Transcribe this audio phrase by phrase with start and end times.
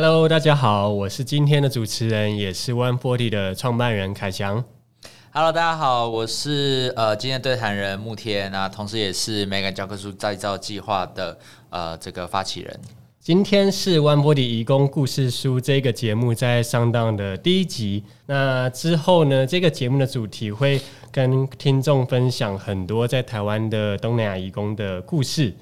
[0.00, 4.64] Hello，大家好，我是今天的主持人，也是 One Forty 的创办人凯翔。
[5.32, 11.36] Hello，大家好，我是呃今天的对谈人慕天啊，同时也是美感教科书再造计划的
[11.70, 12.80] 呃这个发起人。
[13.18, 18.04] 今天是 One Forty 移工故事书这个节目在上档的第一集。
[18.26, 20.80] 那之后呢，这个节目的主题会
[21.10, 25.52] 跟听众分享很多在台湾的东南亚移工的故事。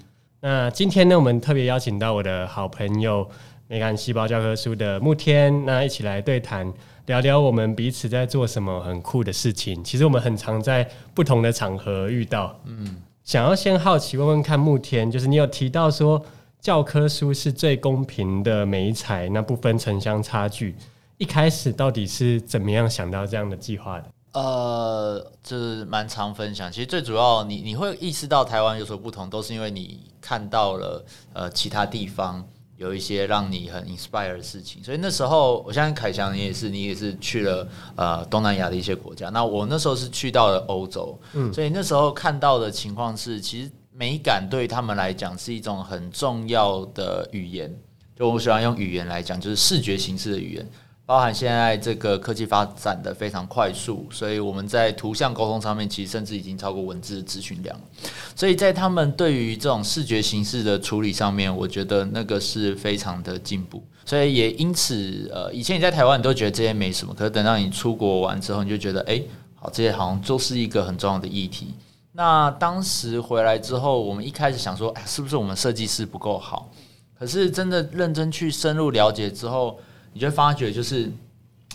[0.41, 3.27] 那今天呢，我们特别邀请到我的好朋友。
[3.69, 6.73] 美感细胞教科书的慕天，那一起来对谈，
[7.07, 9.83] 聊聊我们彼此在做什么很酷的事情。
[9.83, 12.57] 其实我们很常在不同的场合遇到。
[12.65, 16.25] 嗯，想要先好奇问问看，慕天，就是你有提到说
[16.61, 20.77] 教科书是最公平的美材，那不分城乡差距。
[21.19, 24.05] 一开始到底是怎么样想到这样的计划的？
[24.35, 26.71] 呃，这蛮常分享。
[26.71, 32.47] 其实最主要，你你会意识到台湾有所不同，都是因为你看到了呃其他地方。
[32.77, 39.31] 有一些让你很 inspire 的事情，所以那时候，我相信凯翔你也是，你也是去了呃东南亚的一些国家。
[39.31, 47.75] 那我那时候是去到了欧洲，嗯，所以那时候看到的情况是，其实美感对他们来讲是一种很重要的语言。
[48.15, 50.71] 就我喜欢用语言来讲，就是视觉形式的语言。
[51.07, 57.81] 包含现在这个科技发展的非常快速，所以我们在图像沟通上面，其实甚至已经超过文字的资讯量。
[58.35, 63.81] 所以在他们对于这种视觉形式的处理上面，我觉得那个是非常的进步。
[64.05, 69.23] 所以也因此，呃，以前你在台湾，你都觉得这些没什么，可是等到你出国完之后，你就觉得，哎，
[69.55, 71.73] 好，这些好像就是一个很重要的议题。
[72.15, 76.69] 那当时回来之后，我们一开始想说，哎，是不是我们设计师不够好？
[77.17, 79.79] 可是真的认真去深入了解之后。
[80.17, 81.13] 你就会发觉，就是，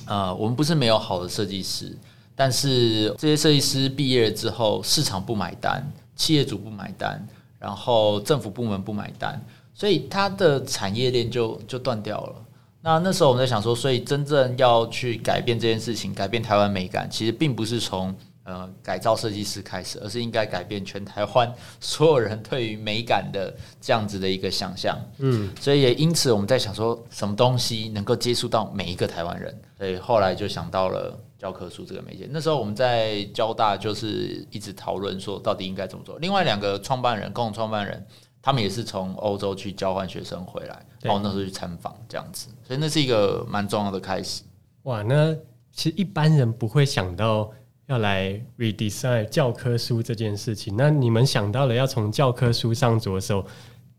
[0.07, 1.95] 呃，我们不是没有好的设计师，
[2.35, 7.23] 但是这些设计师毕业了之后，市场不买单，企业主不买单，
[7.59, 9.39] 然后政府部门不买单，
[9.75, 12.35] 所以它的产业链就就断掉了。
[12.81, 18.11] 那那时候我们在想说，所以真正要去改变这件事情，改变台湾美感，其实并不是从。
[18.51, 24.99] 呃，改造设计师开始，而是应该改变全台湾所有人对于美感的这样子的一个想象。
[25.19, 29.57] 嗯，所以也因此我们在想说，什么东西能够接触到每一个台湾人？
[29.77, 32.27] 所以后来就想到了教科书这个媒介。
[32.29, 36.19] 那时候我们在交大就是一直讨论说，到底应该怎么做。
[36.19, 38.05] 另外两个创办人，共同创办人，
[38.41, 42.49] 他们也是从欧洲去交换学生回来，然后那时候去参访这样子。
[42.67, 44.41] 所以那是一个蛮重要的开始。
[44.83, 45.33] 哇，那
[45.71, 47.49] 其实一般人不会想到。
[47.91, 53.45] 要来 redesign 教科书这件事情，那你们想到了要从教科书上着手，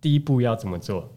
[0.00, 1.12] 第一步要怎么做？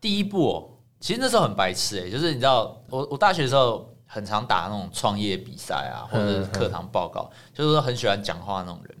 [0.00, 8.98] 第一步哦，其实那时候很白痴哎，就是你知道，我我大学的时候很常打那种创业比赛啊，或者是课堂报告，就是说很喜欢讲话那种人。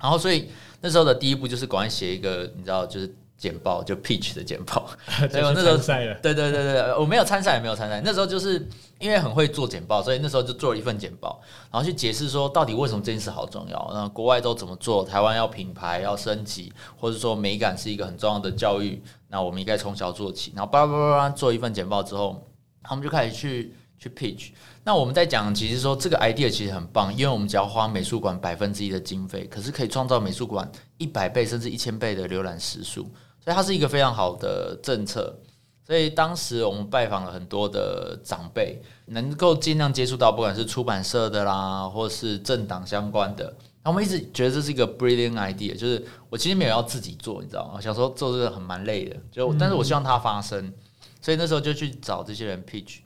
[0.00, 0.48] 然后所以
[0.80, 3.14] 那时候的第一步就是赶快写一个，你知道，就是。
[3.36, 4.88] 简报就 pitch 的简报，
[5.30, 5.76] 对，我那时候
[6.22, 8.00] 对对对对，我没有参赛也没有参赛。
[8.04, 8.66] 那时候就是
[8.98, 11.40] 因为很会做简报，所以那时候就做了一份简报，
[11.70, 13.90] 然后去解释说到底为什么这件事好重要。
[13.92, 15.04] 那国外都怎么做？
[15.04, 20.52] 台湾要品牌要升级，或者说美感是一个很重要的教育，那我们应该从小做起。
[20.54, 22.40] 然后叭叭叭叭做一份简报之后，
[22.82, 24.52] 他们就开始去去 pitch。
[24.84, 33.10] 那我们在讲，其实说这个 idea 其实很棒，因为我们只要花美术馆百分之一的经费，可是可以创造美术馆一百倍甚至一千倍的浏览时数。
[33.44, 35.38] 所以它是一个非常好的政策，
[35.86, 47.78] 所以当时我们拜访了很多的长辈，能够尽量接触到，不管是出版社的啦，或是政党相关的，那我们一直觉得这是一个 brilliant idea，就是我其实没有要自己做，你知道吗？
[47.78, 50.72] 小时候做这个很蛮累的，就但是我希望它发生，
[51.20, 53.00] 所以那时候就去找这些人 pitch，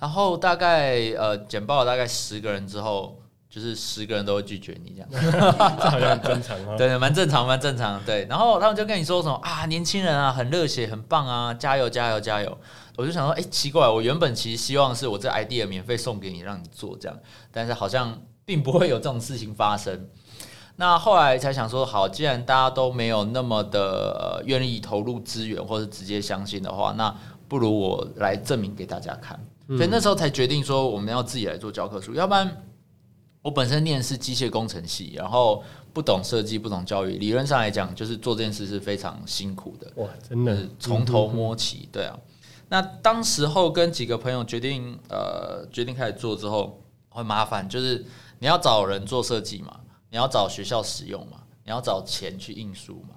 [0.00, 3.22] 然后大概呃简报了大概十个人之后。
[3.58, 5.08] 就是十个人都会拒绝你这样，
[5.80, 6.76] 这好像很正常哦。
[6.78, 8.00] 对，蛮正常，蛮正常。
[8.04, 12.56] 对，然后他们就跟你说什么啊，年轻人啊，很热血，很棒啊，加油，加油，加油！
[12.96, 17.18] 我就想说，哎，奇怪，我原本其实希望是我这 idea 免费送给你，让你做这样，
[17.50, 20.08] 但是好像并不会有这种事情发生。
[20.76, 27.12] 那后来才想说，好，既然大家都没有那么的愿意投入资源，或者直接相信的话，那
[27.48, 29.38] 不如我来证明给大家看。
[29.68, 32.64] 所以那时候才决定说，我们要自己来做教科书，要不然。
[33.42, 35.62] 我本身念是机械工程系，然后
[35.92, 39.90] 不懂设计，不懂教育，理论上来讲，就是做这件事是非常辛苦的。
[39.96, 42.18] 哇，真的从头摸起，对啊。
[42.68, 48.04] 那当时候跟几个朋友决定，呃，决定开始做之后，很麻烦，就是
[48.40, 49.80] 你要找人做设计嘛，
[50.10, 53.14] 你要找学校使用嘛，你要找钱去印书嘛，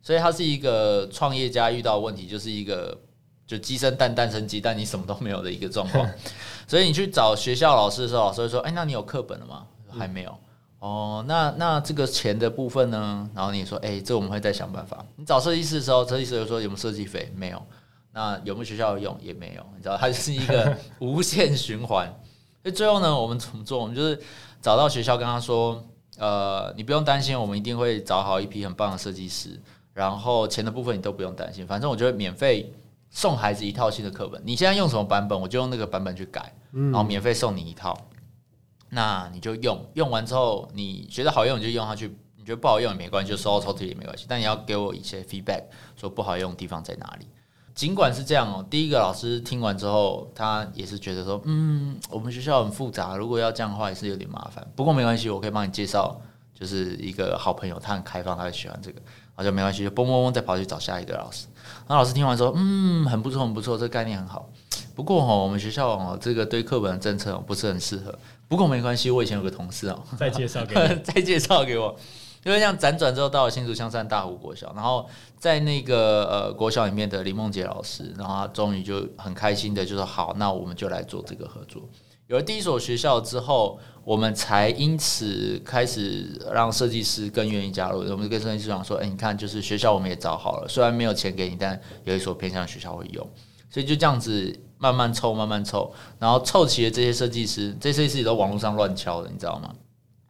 [0.00, 2.98] 所以它是一个创业家遇到问题，就是一个。
[3.46, 6.10] 就鸡生蛋，蛋生鸡，但你什么都没有的一个状况，
[6.66, 10.36] 所以你去找学校老师的时候，老师会说：“哎，那你有课本了吗？”还没有。
[10.78, 13.28] 哦，那那这个钱的部分呢？
[13.34, 17.62] 然后你说：“哎，这我们会再想办法。”你找设计师的时候，设计师就说：“有没有设计费？”没有。
[18.12, 22.06] 那有没有学校用也没有，你知道，它就是一个 无限循环。
[22.62, 23.80] 所以最后呢，我们怎么做？
[23.80, 24.20] 我们就是
[24.62, 25.84] 找到学校，跟他说，
[26.18, 29.60] 呃，你不用担心，我们一定会找好一批很棒的设计师，
[29.92, 32.72] 然后钱的部分你都不用担心，反正我就会免费
[33.14, 34.42] 送孩子一套新的课本。
[34.44, 37.96] 你现在用什么版本，我就用那个版本去改，然后免费送你一套。
[38.90, 44.26] 那你就用，用完之后你觉得好用你就用下去，你觉得不好用也没关系，就收到抽屉也没关系。
[44.28, 45.62] 但你要给我一些 feedback，
[45.96, 47.28] 说不好用的地方在哪里。
[47.72, 54.64] 尽管是这样哦，第一个老师听完之后，他也是觉得说，嗯，我们学校很复杂，如果要这样的话也是有点麻烦。
[54.76, 56.20] 不过没关系，我可以帮你介绍，
[56.52, 59.00] 就是一个好朋友，他很开放，他会喜欢这个，
[59.36, 61.46] 然后就没关系，就嘣嘣嘣再跑去找下一个老师。
[61.88, 64.48] 那老师听完说，嗯，很不错，很不错，这个概念很好。
[64.94, 68.16] 不过哈，我们学校哦，这个对课本的政策不是很适合。
[68.48, 71.96] 不过没关系，我以前有个同事哦，再介绍给 再介绍给我。
[72.44, 75.08] 因为这样辗转之后到了新竹香山大湖国小，然后
[75.38, 81.82] 在那个呃国小里面的林梦杰老师，然后他终于就很开心的就说好，那我们就来做这个合作。
[82.26, 88.00] 有了第一所学校之后，我们才因此开始让设计师更愿意加入。
[88.10, 93.28] 我们跟设计师讲说，哎，你看，就是学校我们也找好了，虽然没有钱给你，但有一所偏向学校会用，
[93.68, 99.74] 所以就这样子慢慢凑，慢慢凑，然后凑齐了这些设计师，这些设计师也都网络上乱敲的，你知道吗？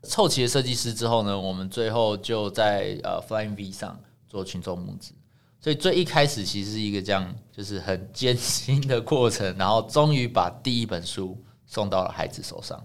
[0.02, 3.99] 凑齐了设计师之后呢，我们最后就在呃 Flying V 上
[4.29, 5.12] 做群众募资，
[5.61, 11.40] 所以最一开始其实是一个这样，就是很艰辛的过程，然后终于把第一本书
[11.75, 12.81] 送到了孩子手上。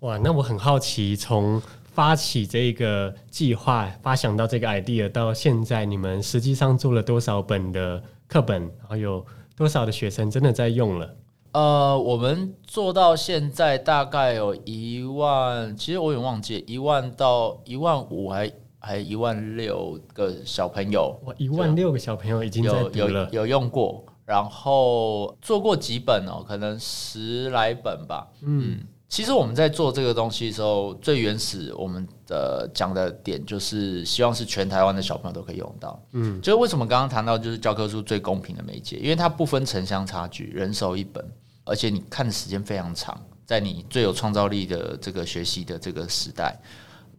[0.00, 9.26] 哇，那我很好奇，从发起这个计划、发想到这个 idea 到现在，你们实际上做了多少本的课本，然后有
[9.56, 11.16] 多少的学生真的在用了？
[11.50, 21.18] 呃，我们做到现在大概有一万，其实我有点忘记，一万到一万五，还还一万六个小朋友。
[21.24, 28.28] 哇，一万六个小朋友已经在有有有用过，然后做过几本哦，可能十来本吧。
[28.42, 28.78] 嗯，
[29.08, 35.98] 其实我们在做这个东西的时候，最原始我们的讲的点就是希望是全台湾的小朋友都可以用到。
[36.12, 41.24] 嗯，就是为什么刚刚谈到就是教科书最公平的媒介，因为它不分城乡差距，人手一本。
[41.64, 46.54] 而且你看的时间非常长，在你最有创造力的这个学习的这个时代，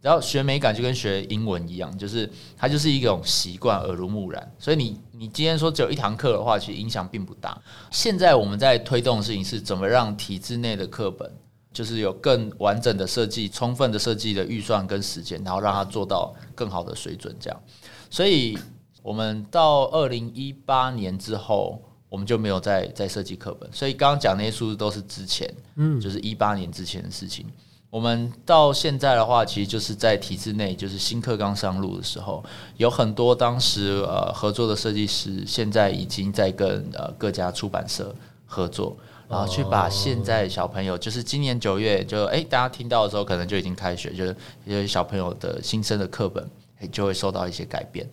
[0.01, 4.51] 然后学美感就跟学英文一样，就是它就是一种习惯，耳濡目染。
[4.57, 7.59] 所以你你今天说只有一堂课的话，其实影响并不大。
[7.91, 11.31] 现在我们在推动的事情是怎么让体制内的课本，
[11.73, 17.35] 就是有更完整的设计、充分的设计的预算跟时间，然后让它做到更好的水准。
[17.39, 17.61] 这样，
[18.09, 18.57] 所以
[19.01, 21.81] 我们到二零一八年之后。
[22.09, 27.45] 我们就没有再再设计课本，所以刚刚讲那些数字都是之前，嗯，就是一八年之前的事情。
[27.89, 32.43] 我们到现在的话，其实就是在体制内，就是新课刚上路的时候，
[32.77, 38.13] 有很多当时呃合作的设计师，现在已经在跟呃各家出版社
[38.45, 38.95] 合作，
[39.27, 44.35] 然后去把现在小朋友，就是今年九月就哎大家听到的时候，可能就已经开学，就是
[44.65, 46.47] 一些小朋友的新生的课本，
[46.91, 48.07] 就会受到一些改变。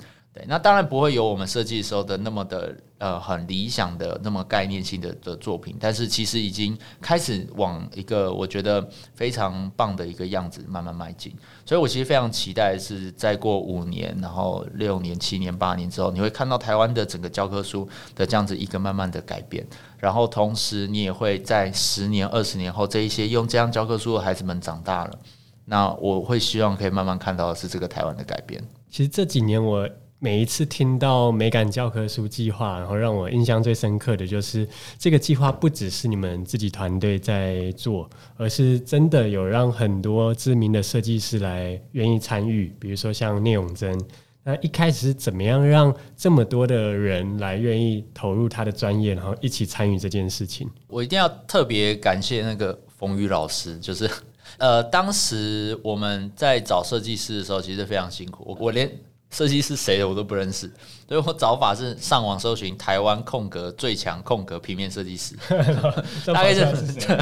[0.49, 11.35] 那当然不会有我们设计时候的那么的呃很理想的那么概念性的的作品，但是其实已经开始往一个我觉得非常棒的一个样子慢慢迈进。
[11.65, 19.67] 所以我其实非常期待是再过五年，然后六年、七年、八年之后，你会看到台湾的整个教科书的这样子一个慢慢的改变。
[19.99, 25.19] 然后同时你也会在十年、二十年后，这一些用这样教科书的孩子们长大了，
[25.65, 28.63] 那我会希望可以慢慢看到的是这个台湾的改变。
[28.91, 29.89] 其实这几年我。
[30.19, 34.67] 每一次听到美感教科书计划，然后让我印象最深刻的就是
[34.99, 38.09] 这个计划不只是你们自己团队在做，
[38.39, 42.75] 而是真的有让很多知名的设计师来愿意参与。
[42.81, 44.01] 比如说像聂永贞，
[44.43, 50.67] 那一开始是怎么样让这么多的人来愿意投入他的专业，然后一起参与这件事情？
[50.89, 54.11] 我一定要特别感谢那个冯宇老师，就是
[54.57, 58.91] 呃， 当时我们在找设计师的时候，其实非常辛苦，我我连。
[59.37, 60.67] 设计师谁的我都不认识，
[61.07, 65.37] 所以我找法是上网搜寻台湾空格最强空格平面设计师，
[66.33, 66.65] 大概是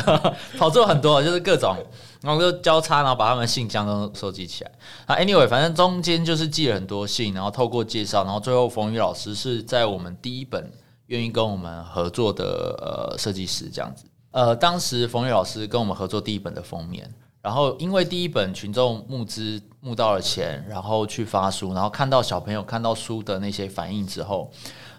[0.56, 1.76] 跑做很多，就是各种，
[2.22, 4.70] 然后就交叉，然后把他们信箱都收集起来。
[5.06, 10.70] 啊 anyway，反正中间就是寄了很多信，然后透过介绍，然后最后冯宇老师是在我们第一本
[11.06, 12.44] 愿意跟我们合作的
[12.78, 14.04] 呃设计师这样子。
[14.30, 17.12] 呃，当时冯宇老师跟我们合作第一本的封面。
[17.44, 24.50] 然后，因为第一本群众募资募到了钱，然后去发书，然后看到小朋友看到书的那些反应之后，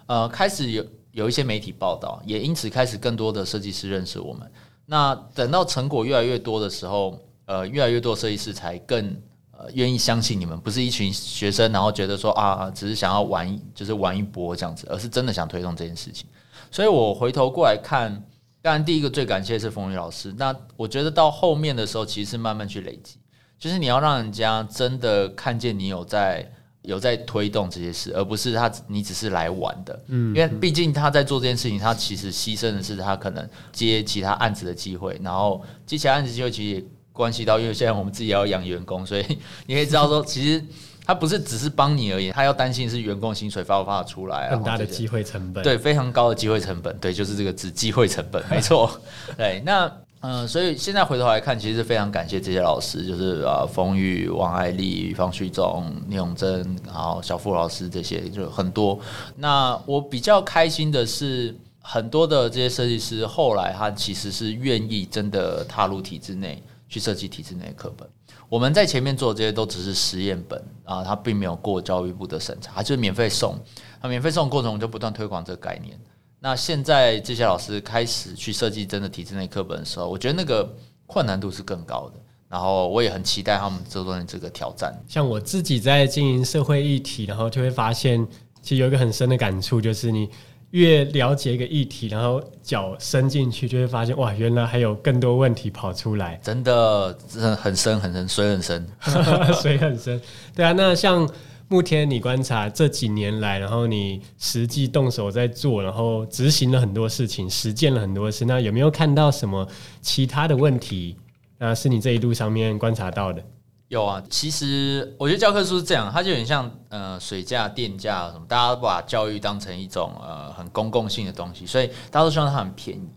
[0.06, 4.50] 呃，开始有有一些媒体报道，也因此开始更多的设计师认识我们。
[4.86, 9.04] 那等到成果越来越多的时候，呃，越来越多设计师才更
[9.50, 16.28] 呃愿意相信你们，不是一群学生，然后觉得说啊，只是想要玩，就是玩一波这样子，而是真的想推动这件事情。
[16.70, 18.24] 所以我回头过来看，
[18.66, 20.34] 当然第一个最感谢是冯宇老师。
[20.40, 23.18] 那我觉得到后面的时候，其实是慢慢去累积，
[23.60, 30.04] 就是你要让人家真的看见你有在有在推动这些事，而不是他你只是来玩的。
[30.08, 39.24] 嗯，因为毕竟他在做这件事情，他其实牺牲的是他可能接其他案子的机会，然后接其他案子机会其实也关系到，因为现在我们自己要养员工，所以
[39.68, 40.66] 你可以知道说，其实。
[41.06, 48.90] 他不是只是帮你而已，他要担心是员工薪水发不发得出来，很大的机会成本，对，非常高的机会成本，对，就是这个字，机会成本，没错，
[49.38, 59.00] 对，那嗯，所以现在回头来看，其实非常感谢这些老师，就是啊，冯宇、王爱丽、方旭忠、聂永贞，然后小付老师这些，就很多。
[59.36, 68.10] 那我比较开心的是，很多的这些设计师后来他其实是愿意真的踏入体制内去设计体制内的课本。
[68.48, 73.58] 我们在前面做的这些都只是实验本啊，它并没有过教育部的审查，就是免费送。
[74.02, 76.00] 那免费送过程中就不断推广这个概念。
[76.40, 80.72] 那现在这些老师开始去设计真的体制内课本的时候，我觉得那个
[81.08, 82.20] 困难度是更高的。
[82.48, 84.94] 然后我也很期待他们这段这个挑战。
[85.08, 88.26] 像我自己在经营社会议题，然后就会发现，
[88.62, 90.30] 其实有一个很深的感触，就是你。
[90.76, 96.38] 越了解一个议题，然后脚伸进去，就会发现哇，原来还有更多问题跑出来。
[96.44, 98.88] 真的，真的很深很深，水很深，
[99.56, 100.22] 水很深。
[100.54, 101.26] 对啊，那像
[101.70, 109.66] 目前你观察这几年来，然后你实际动手在做，然后执行了很多事情，实践了很多事，那有没有看到什么
[110.02, 111.16] 其他的问题？
[111.58, 113.42] 那是你这一路上面观察到的？
[113.88, 123.08] 有啊，其实我觉得教科书是这样，它就有点像呃水价、电价什么，大家都把教育当成一种呃很公共性的东西，所以大家都希望它很便宜。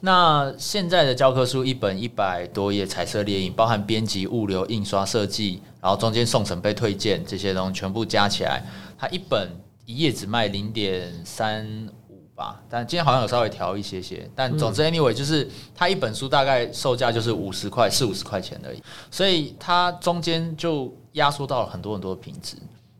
[0.00, 8.64] 那现在的教科书一本一百多页，彩色列印，包含编辑、物流、印刷、设计，然后中间送审被推荐这些东西全部加起来，
[8.98, 9.50] 它一本
[9.84, 11.88] 一页只卖零点三。
[12.36, 22.56] 吧，但今天好像有稍微调一些些，但总之 anyway 就是它一本书大概售价就是五十块四五十块钱而已，所以它中间就压缩到了很多很多的品质。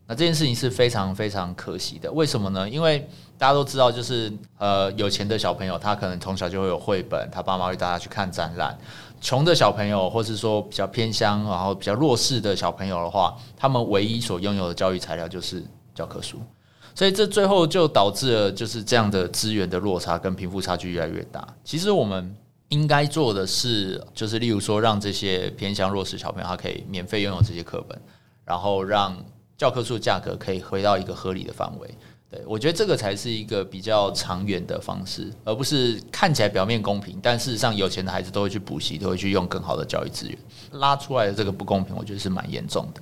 [0.09, 2.67] 那这件事情是非常非常可惜的，为什么呢？
[2.67, 8.73] 因为大家都知道，就是呃有钱的小朋友他可能从小就会有绘本，他爸妈会带他去看展览；
[9.19, 15.61] 穷的小朋友，或是说比较偏乡然后比较弱势的小朋友的话，他们唯一所拥有的教育材料就是
[15.93, 16.39] 教科书。
[16.97, 21.47] 所以这最后就导致了就是这样的资源的落差跟贫富差距越来越大。
[21.63, 22.35] 其实我们
[22.69, 28.01] 应该做的是，就是例如说让这些偏向弱势小朋友他可以免费拥有这些课本，
[28.43, 29.15] 然后让
[29.55, 31.87] 教科书价格可以回到一个合理的范围。
[32.31, 40.35] 对我觉得这个才是一个比较长远的方式，而不是看起来表面公平，但事实上有钱的孩子都会去补习，都会去用更好的教育资源，
[40.71, 43.01] 拉出来的这个不公平，我觉得是蛮严重的。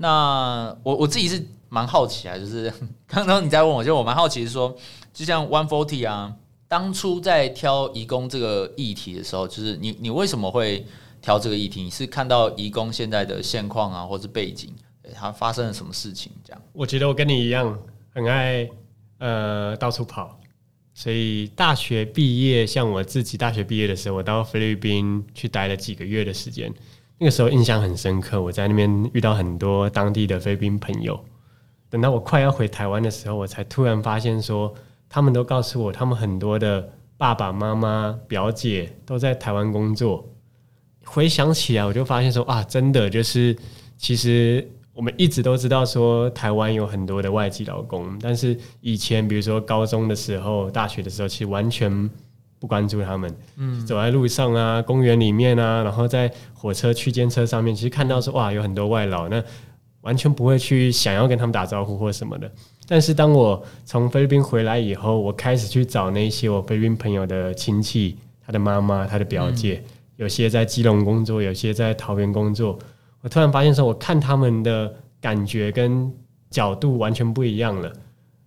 [0.00, 1.46] 那我我自己是。
[1.72, 2.68] 蛮好奇啊，就是
[3.06, 4.76] 刚刚你在问我，就我蛮好奇是说，
[5.14, 6.34] 就像 One Forty 啊，
[6.66, 10.84] 当初在挑移工这个议题的时候，就是你你为什么会
[11.22, 11.80] 挑这个议题？
[11.80, 14.74] 你是看到移工现在的现况啊，或是背景，
[15.14, 16.32] 它发生了什么事情？
[16.42, 16.60] 这样？
[16.72, 17.78] 我觉得我跟你一样，
[18.12, 18.68] 很爱
[19.18, 20.40] 呃到处跑，
[20.92, 26.74] 所以大学毕业，像我自己大学毕业的时候，我到菲律宾去待了几个月的时间，
[27.22, 31.22] 那个时候印象很深刻，我在那边遇到很多当地的菲律宾朋友。
[31.90, 34.72] 等到我快要回台湾的时候，我才突然发现说，
[35.06, 40.26] 他们都告诉我，他们很多的爸爸妈妈、表姐都在台湾工作。
[41.04, 43.54] 回想起来，我就发现说啊，真的就是，
[43.98, 52.08] 其实我们一直都知道说，台湾有很多的外籍劳工，但是以前比如说高中的时候、大学的时候，其实完全
[52.60, 53.34] 不关注他们。
[53.56, 59.42] 嗯，走在路上啊，公园里面啊，然后在火车区间车上面，其实看到说哇，有很多外劳那。
[60.02, 62.50] 完全不会去想要跟他们打招呼或什么的。
[62.88, 69.84] 但是当我从菲律宾回来以后，我开始去找那些我菲律宾朋友的亲戚，他的妈妈、他的表姐，
[70.16, 72.78] 有些在基隆工作，有些在桃园工作。
[73.20, 74.90] 我突然发现说，我看他们的
[75.20, 76.10] 感觉跟
[76.48, 77.92] 角度完全不一样了，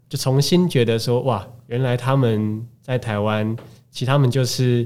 [0.10, 3.56] 就重新觉得说，哇，原来他们在台湾，
[3.94, 4.86] 其实他们就是。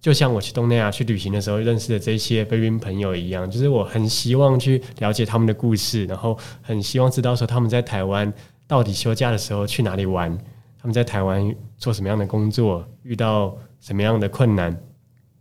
[0.00, 8.32] 就像我去东南亚去旅行的时候认识的这些菲律宾朋友一样，就是我很希望去了解他们的故事，然后很希望知道说他们在台湾
[8.68, 10.32] 到底休假的时候去哪里玩，
[10.80, 14.80] 他们在台湾做什么样的工作，遇到什么样的困难。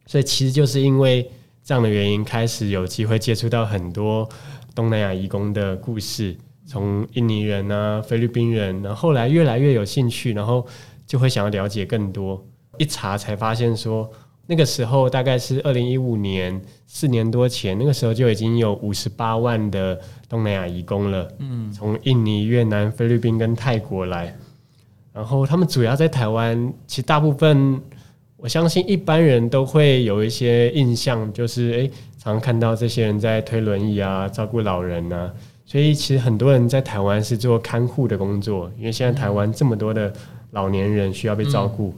[0.07, 1.29] 所以其实就是因为
[1.63, 4.27] 这样的原因，开始有机会接触到很多
[4.73, 10.65] 东南亚移工的故事，从印尼人啊、菲律宾人，然后后来越来越有兴趣，然后
[11.05, 12.43] 就会想要了解更多。
[12.77, 14.09] 一查才发现说。
[14.49, 21.29] 那个时候大概是二零一五年，四年多前，那个时候就已经有五十八万的东南亚移工了。
[21.39, 24.33] 嗯，从印尼、越南、菲律宾跟泰国来，
[25.11, 27.77] 然后他们主要在台湾，其实大部分
[28.37, 35.29] 我相信一般人都会有一些印象，就是诶，常常看到这些人在推轮椅啊，照顾老人啊。
[35.65, 40.13] 所以其实很多人在台湾是做看护的工作，因为现在台湾这么多的
[40.51, 41.93] 老年人需要被照顾，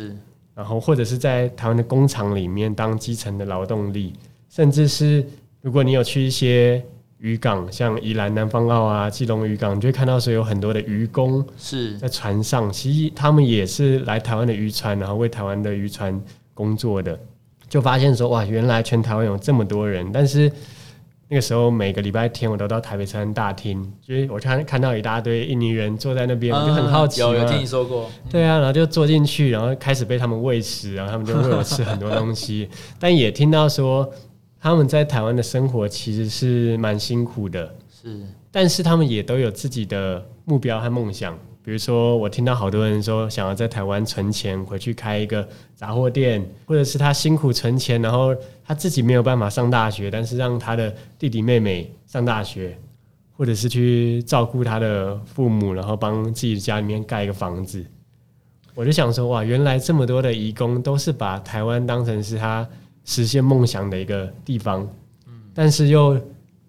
[0.00, 0.16] 是，
[0.54, 4.12] 然后或者是在台湾的工厂里面当基层的劳动力，
[4.48, 5.24] 甚至是
[5.60, 6.82] 如果你有去一些
[7.18, 16.18] 渔港，像宜兰南方澳啊、基隆渔港，你就会看到说有很多的渔工是在船上，其实他们也是来台湾的渔船，然后为台湾的渔船
[16.54, 17.18] 工作的，
[17.68, 20.50] 就发现说哇，原来全台湾有这么多人，但是。
[21.32, 27.20] 那个时候每个礼拜天我都到台北车站大厅，就是我看看到一大堆印尼人坐在那边，我就很好奇。
[27.20, 28.10] 有有听你说过？
[28.28, 32.68] 对啊，然后就坐进去，然后开始被他们喂食，然后他们就喂我吃很多东西。
[32.98, 34.12] 但也听到说
[34.60, 37.72] 他们在台湾的生活其实是蛮辛苦的，
[38.02, 38.20] 是，
[38.50, 41.38] 但是他们也都有自己的目标和梦想。
[41.70, 48.34] 比如说，我听到好多人说想要在台湾存钱回去开一个杂货店，或者是他辛苦存钱，然后
[48.64, 52.76] 他自己没有办法上大学，但是让他的弟弟妹妹上大学，
[53.36, 57.86] 或者是去照顾他的父母，然后帮自己家里面盖一个房子。
[58.74, 62.68] 我就想说，哇，原来这么多的义工都是把台湾当成是他
[63.04, 64.84] 实现梦想的一个地方，
[65.54, 66.20] 但是又。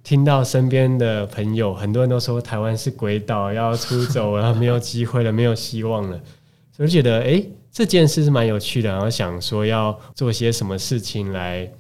[0.04, 6.20] 听到身边的朋友，很多人都说台湾是鬼岛，要出走了，没有机会了，没有希望了，
[6.76, 11.72] 所以觉得哎，这件事是蛮有趣的，然后想说要做些什么事情来，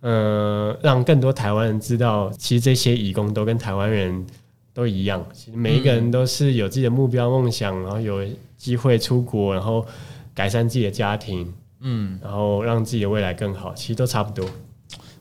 [0.00, 4.24] 呃，让更多台湾人知道，其实这些义工都跟台湾人
[4.72, 8.24] 都一样，其实每一个人都是有自己的目标梦想，然后有
[8.56, 9.84] 机会出国，然后
[10.32, 14.48] 改善自己的家庭，嗯，然后让自己的未来更好，其实都差不多。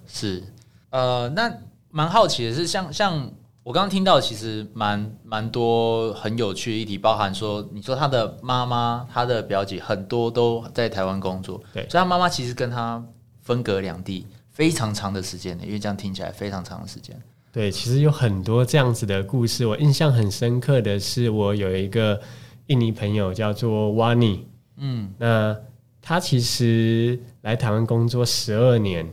[0.07, 0.43] 是，
[0.91, 1.51] 呃，那。
[1.91, 3.31] 蛮好奇的是，像像
[3.63, 13.03] 我刚刚听到，其实蛮蛮多很有趣的议题，包含说，你说他的妈妈、他的表姐很多都在台湾工作，对，所以他妈妈其实跟他
[13.41, 17.19] 分隔两地非常长的时间的，因为这样听起来非常长的时间。
[17.51, 19.65] 对，其实有很多这样子的故事。
[19.65, 22.19] 我印象很深刻的是，我有一个
[22.67, 24.41] 印尼朋友叫做 Wani，
[24.77, 25.55] 嗯，那
[26.01, 29.11] 他其实来台湾工作十二年。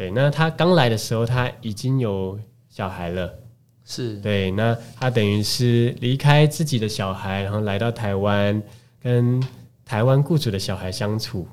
[0.00, 3.38] 对，那他刚来的时候，他已经有小孩了，
[3.84, 4.50] 是对。
[4.52, 8.62] 那他等于是离开自己的小孩，然后来到台湾，
[8.98, 9.38] 跟
[9.84, 11.46] 台湾雇主的小孩相处。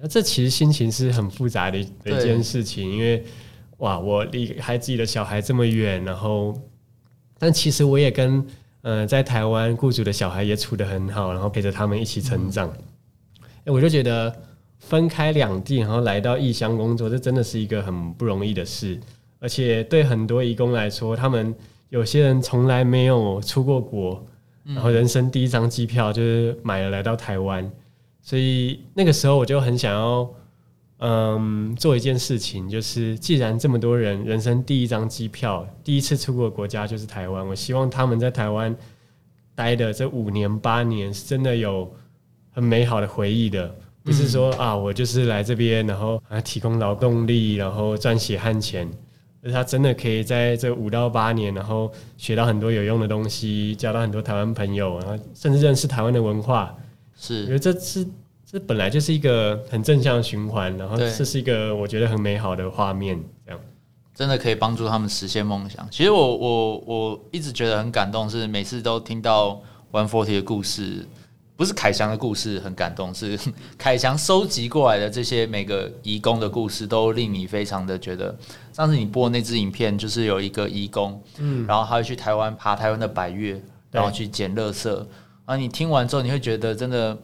[0.00, 3.22] 那这其实心情是很复杂的一件事情，因为
[3.76, 6.58] 哇，我离开自己的小孩这么远，然后，
[7.38, 8.46] 但其实我也跟
[8.80, 12.74] 呃在台湾雇主的小孩也处得很好，然后陪着他们一起成长。
[13.66, 14.34] 哎，我就觉得。
[14.86, 19.00] 分开两地，然后来到异乡工作，这真的是一个很不容易的事。
[19.40, 21.54] 而且对很多义工来说，他们
[21.88, 24.24] 有些人从来没有出过国，
[24.64, 27.70] 然后人生第一张机票就是买了来到台湾。
[28.22, 30.30] 所以那个时候我就很想要，
[30.98, 38.74] 嗯，做一件事情，就是既然这么多人人生第一张机票，第一次出国国家就是台湾，我希望他们在台湾
[39.54, 41.90] 待的这五年八年是真的有
[42.50, 43.74] 很美好的回忆的。
[44.04, 48.86] 不是说啊，我就是来这边，然后啊提供劳动力，然后赚血汗钱，
[49.42, 56.76] 而他真的可以在这五到八年，然后学到很多有用的东西，交到很多台湾朋友，然后甚至认识台湾的文化。
[57.18, 58.06] 是，我觉得这是
[58.44, 63.60] 这本来就是一个很正向的循环，然后这是一个我觉得很美好的画面，这样
[64.14, 65.88] 真的可以帮助他们实现梦想。
[65.90, 69.62] 其实我我我一直觉得很感动，是每次都听到
[69.92, 71.06] One Forty 的故事。
[71.56, 73.38] 不是凯翔的故事很感动，是
[73.78, 78.34] 凯翔收集过来的这些每个义工的故事，都令你非常的觉得。
[78.72, 83.62] 上次你播那支影片，就是有一个义工，嗯，然后他会去台湾爬台湾的百越，
[83.92, 85.06] 然后去捡垃圾。
[85.44, 87.16] 啊，你听完之后，你会觉得真的，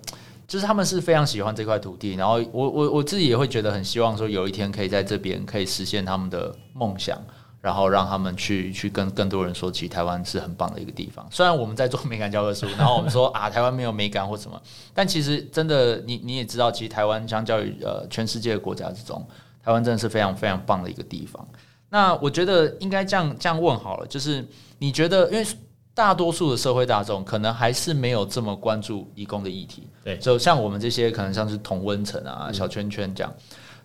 [0.46, 2.14] 就是他们是非常喜欢这块土地。
[2.14, 7.18] 然后我我我自己也会觉得很希望说，有一天可以在这边可以实现他们的梦想。
[7.60, 11.26] 然后让他们去去跟更多人说，其实台湾是很棒的一个地方。
[11.30, 14.60] 虽然我们在做美感教科书，然后我们说啊， 台湾没有美感或什么，
[14.94, 19.22] 但其实真的，你你也知道，其实台湾相较于呃全世界的国家之中，
[19.62, 21.46] 台湾真的是非常非常棒的一个地方。
[21.90, 24.46] 那我觉得应该这样这样问好了，就是
[24.78, 25.46] 你觉得，因为
[25.92, 33.30] 大多数的社会大众可能还是没有这么关注义工的议题，对，就像我们这些可能像是同温层啊、小圈圈这样。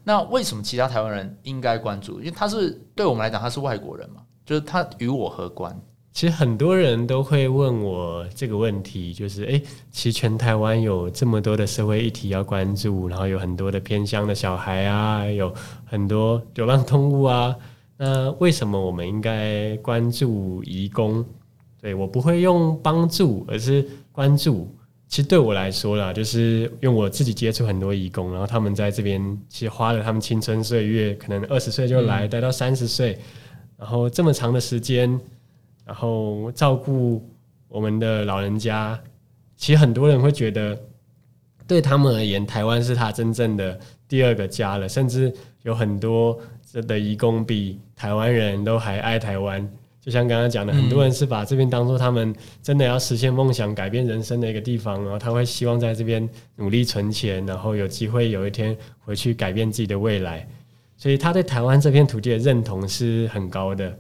[0.08, 2.20] 那为什么其他台湾人应该关注？
[2.20, 5.76] 因为他是对我们来讲，他是外国人嘛，就是他与我何关？
[6.14, 9.60] 其实很多人都会问我这个问题，就是诶，
[9.92, 15.54] 其实全台湾有这么多的社会议题要关注，然后有很多的偏乡的小孩啊，有
[15.86, 17.56] 很多流浪动物啊，
[17.98, 21.26] 那为什么我们应该关注移工？
[21.82, 24.75] 对我不会用帮助，而是关注。
[25.08, 33.18] 其实对我来说啦，就是因为我自己接触很多义工，然后他们在这边其实花了他们青春岁月，可能二十岁就来，待到三十岁，
[33.78, 35.18] 然后这么长的时间，
[35.86, 37.24] 然后照顾
[37.68, 39.00] 我们的老人家，
[39.56, 40.78] 其实很多人会觉得，
[41.68, 46.38] 对他们而言，台湾是他真正的第二个家了，甚至有很多
[46.88, 49.72] 的义工比台湾人都还爱台湾。
[50.06, 60.48] 就像刚刚讲的，很多人是把这边当做他们真的要实现梦想、改变人生的一个地方，然后他会希望在这边努力存钱，然后有机会有一天回去改变自己的未来。
[60.96, 63.98] 所以他对台湾这片土地的认同是很高的。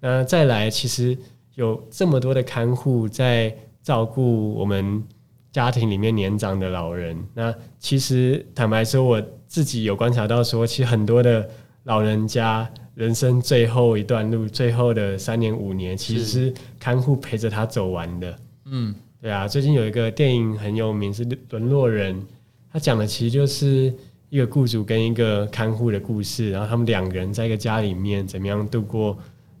[0.00, 1.16] 那再来，其实
[1.54, 5.00] 有这么多的看护在照顾我们
[5.52, 7.16] 家庭里面年长的老人。
[7.32, 11.48] 那其实坦白说，我自己有观察到说，其实很多的
[11.88, 12.70] 老人家。
[12.94, 18.38] 人生最后一段路，最后的三年五年，其实是看护陪着他走完的。
[18.64, 19.46] 嗯，对啊。
[19.46, 22.16] 最近有一个电影很有名，是《沦落人》，
[22.72, 23.94] 他讲的其实就是
[24.30, 29.16] 一个雇主跟一个看护的故事，然后他们两个人在一个家里面怎么样度过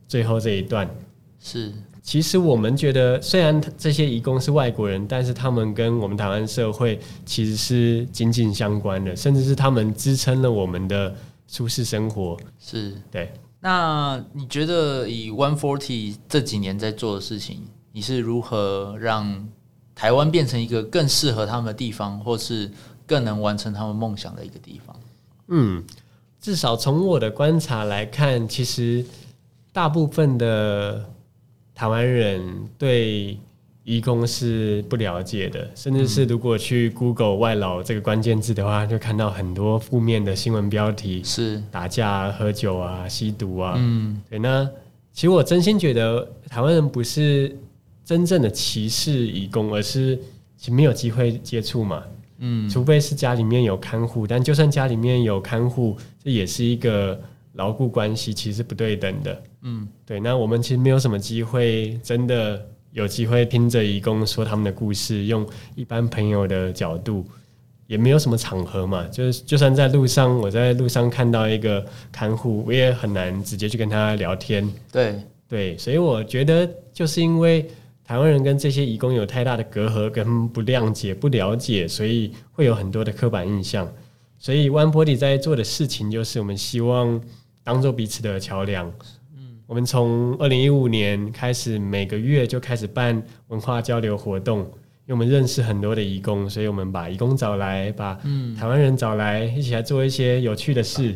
[0.08, 0.90] 最后这一段。
[1.38, 11.14] 是，其实我们觉得，虽然这些义工是外国人，但是他们跟我们台湾社会其实是紧紧相关的，甚至是他们支撑了我们的。
[11.48, 13.32] 舒适生活是对。
[13.58, 19.48] 那你觉得以 One Forty 这几年在做的事情，你是如何让
[19.96, 22.70] 台湾变成一个更适合他们的地方，或是
[23.04, 24.94] 更能完成他们梦想的一个地方？
[25.48, 25.82] 嗯，
[26.40, 29.04] 至少从我的观察来看，其实
[29.72, 31.04] 大部分的
[31.74, 33.40] 台湾人对。
[33.88, 43.76] 义工是不了解的，甚至是如果去 Google 外劳这个关键字的话，就看到很多负面的新闻标题，是打架、喝酒啊、吸毒啊。
[43.78, 44.38] 嗯，对。
[44.38, 44.68] 那
[45.14, 47.56] 其实我真心觉得，台湾人不是
[48.04, 50.16] 真正的歧视义工，而是
[50.58, 52.02] 其实没有机会接触嘛。
[52.40, 57.18] 嗯，除非是家里面有看护，但就算家里面有看护，这也是一个
[57.54, 59.42] 牢固关系，其实不对等的。
[59.62, 60.20] 嗯，对。
[60.20, 62.62] 那我们其实没有什么机会，真的。
[62.92, 67.24] 有机会听着义工说他们的故事，用一般朋友的角度，
[67.86, 69.06] 也没有什么场合嘛。
[69.08, 74.68] 就是就算在路上，我在路上看到一个看护，我也很难直接去跟他聊天。
[74.90, 77.68] 对对，所以我觉得就是因为
[78.04, 83.86] 台湾人跟这些义工有太大的隔阂跟不谅解、不了解，所以会有很多的刻板印象。
[84.38, 87.20] 所以 One Body 在做的事情，就是我们希望
[87.62, 88.92] 当做彼此的桥梁。
[89.68, 98.14] 我们从二零一五年开始，每个月就开始办文化交流活动，因为我们认识很多的义工，所以我们把义工找来，把
[98.58, 101.14] 台湾人找来，一起来做一些有趣的事，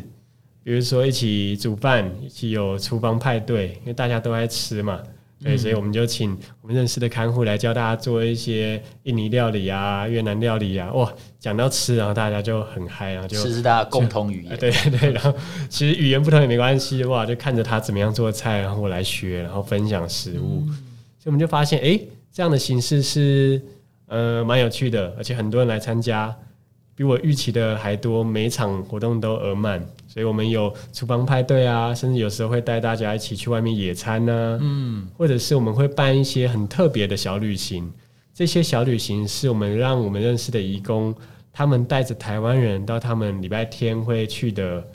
[0.63, 5.01] 比如说一起煮饭，一起有厨房派对，因为大家都爱吃嘛。
[5.43, 10.91] 对，所以我们就请我们认识的看护来教大家做一些印尼料理啊、越南料理啊。
[10.93, 14.57] 哇，讲到吃，然后大家就很嗨，然后就吃是大家共同语言。
[14.57, 15.33] 对 对对， 然后
[15.69, 20.65] 其实语言不同也没关系，哇，就看着他怎么样做菜，然后我来学，然后分享食物。
[21.19, 21.99] 所以我们就发现，哎，
[22.31, 23.61] 这样的形式是
[24.07, 26.33] 呃蛮有趣的，而且很多人来参加。
[26.95, 37.91] 比我预期的还多，每场活动都额满，所以我们有厨房派对啊，甚至有时候会带大家一起去外面野餐呢，嗯，或者是我们会办一些很特别的小旅行。
[38.31, 41.15] 这些小旅行是我们让我们认识的义工，
[41.51, 44.87] 他们带着台湾人到他们礼拜天会去的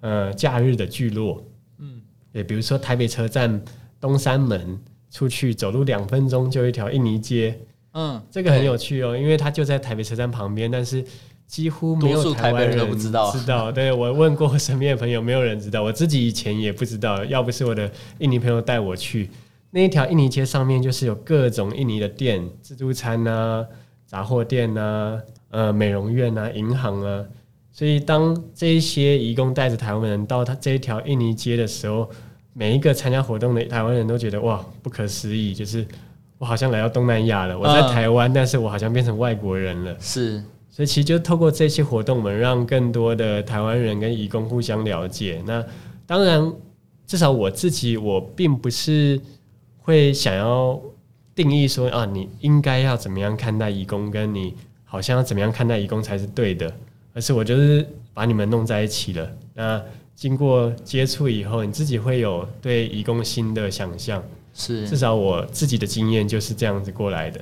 [0.00, 1.42] 呃假日的聚落，
[1.78, 3.62] 嗯，也，比如说台北车站
[3.98, 4.78] 东山门
[5.10, 7.58] 出去走路两分钟就一条印尼街，
[7.92, 11.02] 嗯，这个很有趣哦，因为它就在台北车站旁边，但是。
[11.46, 13.70] 几乎没有台湾人都不知道，知道。
[13.70, 15.82] 对我问过身边的朋友，没有人知道。
[15.82, 19.30] 我自己以前也不知道，要不是我的印尼朋友带我去
[19.70, 23.64] 那一条印尼街上面，就是有各种印尼的店，自助餐啊、
[24.06, 25.18] 杂货店啊、
[25.50, 27.24] 呃美容院啊、银行啊。
[27.70, 32.10] 所以当这一些义工带着台湾人到他这一条印尼街的时候，
[32.54, 35.86] 每一个参加活动的台湾人都觉得哇，不可思议，就是
[36.38, 37.56] 我好像来到东南亚了。
[37.56, 39.96] 我在台湾，但是我好像变成外国人了。
[40.00, 40.42] 是。
[40.76, 45.42] 所以其实就透过这些活动，我们让更多的台湾人跟义工互相了解。
[45.46, 45.64] 那
[46.04, 46.52] 当然，
[47.06, 49.18] 至少我自己，我并不是
[49.78, 50.78] 会想要
[51.34, 56.70] 定义说啊，你应该要怎么样看待义工，跟你好像要怎么样看待义工才是对的。
[57.14, 59.30] 而是我就是把你们弄在一起了。
[59.54, 59.82] 那
[60.14, 64.22] 经过接触以后，你自己会有对义工新的想象。
[64.52, 67.40] 是，至少我自己的经验就是这样子过来的。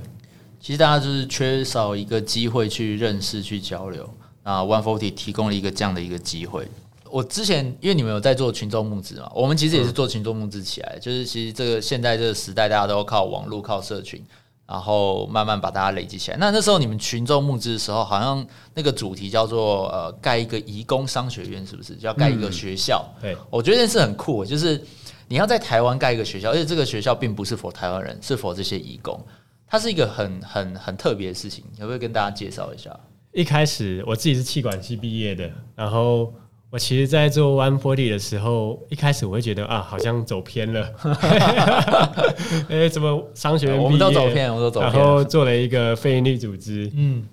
[0.65, 4.09] 其实大家就是缺少一个机会去认识、去交流。
[4.43, 6.67] 那 One Forty 提供了一个这样的一个机会。
[7.11, 10.99] 我之前因为你们有在做群众募资嘛，我们其实也是做群众募资起来。
[10.99, 14.25] 就是其实这个现在这个时代，大家都靠网络、靠社群。
[14.67, 16.39] 然后慢慢把大家累积起来。
[16.39, 21.95] 那那时候你们群众募资的时候，好像那个主题叫做呃盖一个移工商学院，是不是？
[21.95, 23.07] 就要盖一个学校。
[23.21, 24.83] 对，我觉得这件事很酷，就是
[25.29, 29.23] 你要在台湾盖一个学校，而且这个学校并不是否台湾人，是否这些移工，
[29.67, 31.65] 它是一个很很很特别的事情。
[31.79, 32.95] 可不可以跟大家介绍一下？
[33.33, 36.33] 一开始我自己是气管系毕业的，然后
[36.71, 40.89] 我其实，在做 One Forty 的时候，一开始我会觉得啊，好像走偏了。
[42.69, 44.93] 哎，怎么商学院我们都走偏，我们都走偏。
[44.93, 47.25] 然后做了一个非营利组织，嗯，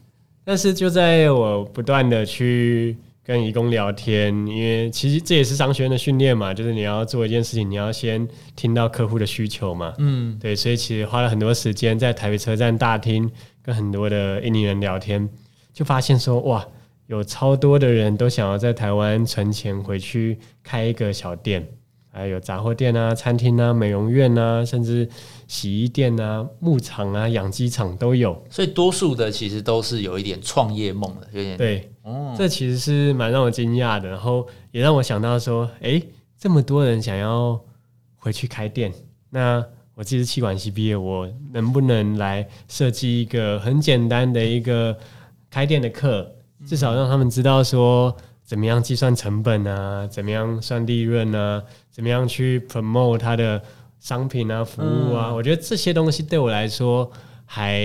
[0.44, 13.30] 但是就在我不断的去跟义工聊天，因为其实这也是商学院的训练嘛，就是你要做一件事情，你要先听到客户的需求嘛，嗯，对，所以其实花了很多时间在台北车站大厅
[13.62, 15.30] 跟很多的印尼人聊天。
[15.74, 16.68] 就发现说哇，
[17.08, 21.66] 有超多的人都想要在台湾存钱回去开一个小店，
[22.12, 25.08] 还有杂货店啊、餐厅啊、美容院啊，甚至
[25.48, 28.44] 洗衣店啊、牧场啊、养鸡场都有。
[28.50, 31.91] 所以多数的其实都是有一点创业梦的，有点对。
[32.04, 36.02] 哦，这其实是蛮让我惊讶的，然后也让我想到说，哎，
[36.38, 37.60] 这么多人想要
[38.16, 38.94] 回去开店，
[39.30, 39.64] 那
[39.96, 44.98] 我自己是气管系毕业，我能不能来设计一个很简单的一个。
[45.54, 46.34] 开店的课，
[46.66, 51.62] 至少让他们知道说怎么样计算成本啊，怎么样算利润啊，
[51.92, 53.62] 怎么样去 promote 它的
[54.00, 55.34] 商品啊、服务啊。
[55.34, 57.12] 我觉得这些东西对我来说
[57.46, 57.82] 还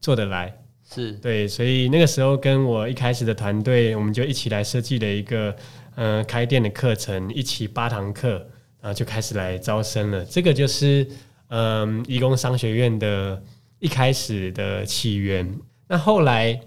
[0.00, 0.61] 做得来，
[0.92, 1.48] 是对。
[1.48, 5.54] 所以那个时候跟我一开始的团队，我们就一起来设计了一个
[5.96, 8.46] 嗯开店的课程，一起八堂课，
[8.80, 10.24] 然后就开始来招生了。
[10.24, 11.06] 这个就是
[11.48, 13.42] 嗯义工商学院的
[13.78, 15.58] 一开始的起源。
[15.88, 16.60] 那后来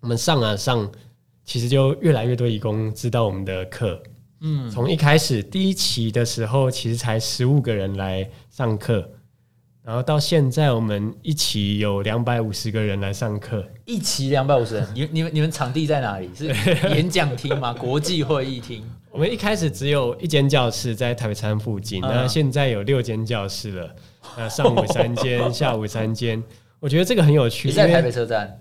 [0.00, 0.90] 我们上啊上，
[1.44, 4.02] 其实就越来越多义工知道我们的课。
[4.44, 9.08] 嗯，从一开始第一期的时候，其实才十五个人来上课，
[9.84, 13.66] 然后到现在我们一起有两百五十个人来上课。
[13.84, 16.30] 一起两百五十人，你你们你们场地在哪里？
[16.34, 16.46] 是
[16.94, 17.72] 演讲厅吗？
[17.72, 18.84] 国际会议厅？
[19.10, 23.94] 我们一开始只有一间教室在台北餐附近，那现在有六间教室了。
[24.38, 26.42] 那上午三间，下午三间。
[26.78, 28.60] 我觉得这个很有趣，你在台北车站，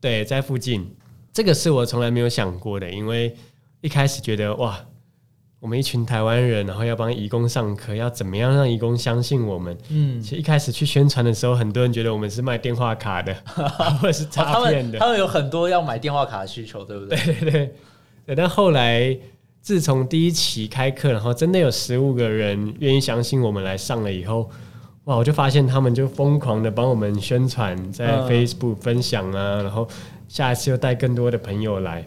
[0.00, 0.94] 对，在附近，
[1.32, 2.88] 这个是我从来没有想过的。
[2.90, 3.34] 因为
[3.80, 4.78] 一开始觉得哇，
[5.60, 9.76] 我们一群台湾人，然后要帮义工上课，要怎么样让义工相信我们？
[9.90, 13.34] 嗯，其实一开始去宣传的时候，很多人觉得我们是卖电话卡的，
[14.00, 14.98] 或者是诈骗的。
[14.98, 17.18] 他们有很多要买电话卡的需求，对不对？
[17.18, 17.70] 对 对
[18.24, 18.36] 对。
[18.36, 19.18] 但后来，
[19.60, 24.48] 自从第一期开课，然后真的有十五个人愿意相信我们来上了以后。
[25.04, 25.16] 哇！
[25.16, 29.88] 我就发现他们就疯狂的帮我们宣传，在 Facebook 分享啊，然后
[30.28, 32.06] 下一次又带更多的朋友来。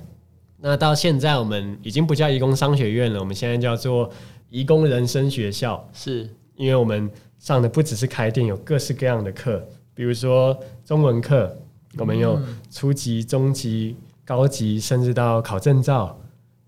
[0.62, 4.10] 那到现在我们已经不叫移工商学院了，我们现在叫做
[4.50, 5.90] 移工人生学校。
[5.92, 9.62] 是因为我们上的不只是开店，有各式各样的课，
[9.94, 11.58] 比如说中文课，
[11.98, 16.16] 我们有初级、中级、高级，甚至到考证照。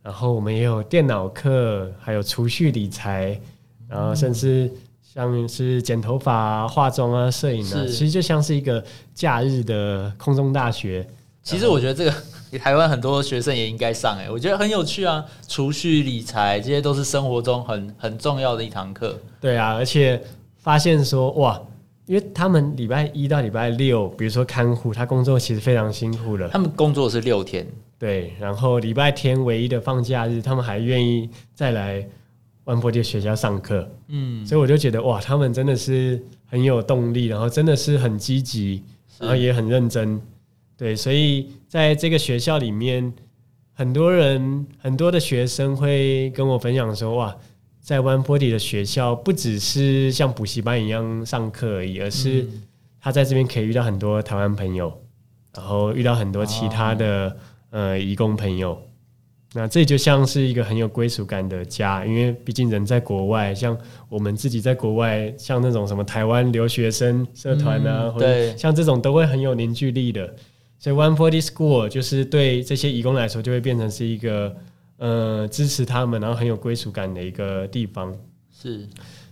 [0.02, 3.40] 然后我们也有电脑课，还有储蓄理财，
[3.88, 4.70] 然后甚至。
[5.14, 11.08] 像是剪头发、化妆啊、摄影啊，其实就像是一个假日的空中大学。
[11.44, 12.14] 其实我觉得这个
[12.58, 15.24] 台湾很多学生也应该上哎，我觉得很有趣啊。
[15.48, 19.20] 储蓄、理财这些都是生活中很很重要的一堂课。
[19.42, 20.22] 对啊，而且
[20.58, 21.62] 发现说哇，
[22.06, 26.48] 因为他们礼拜一到礼拜六，比如说看护，他工作其实非常辛苦的。
[26.50, 27.68] 他们工作是六天，
[28.00, 32.08] 对，然后礼拜天唯一的放假日，他们还愿意再来。
[32.66, 38.82] 万波的学校上课，嗯，所以我就觉得哇，他们真的是很有动力，然后真的是很积极，
[39.20, 40.18] 然后也很认真，
[40.84, 43.14] 对，所以在这个学校里面，
[43.72, 47.34] 很多人很多的学生会跟我分享说，哇，
[47.80, 52.46] 在万波底的学校不只是像补习班一样上课而已，而是
[53.00, 54.94] 他在这边可以遇到很多台湾朋友，
[55.56, 57.38] 然后遇到很多其他的
[57.70, 58.78] 呃义工朋友。
[59.54, 63.78] 那这就像是一个很有归属感的家，因为毕竟人在国外，像
[64.10, 70.36] 我们自己在国外，像那种什么台湾留学生社团啊，或者像这种都会很有凝聚力的。
[70.84, 74.54] 所以 One Forty School 就是对这些义工来说，就会变成是一个
[74.98, 78.14] 呃支持他们，然后很有归属感的一个地方。
[78.52, 78.86] 是，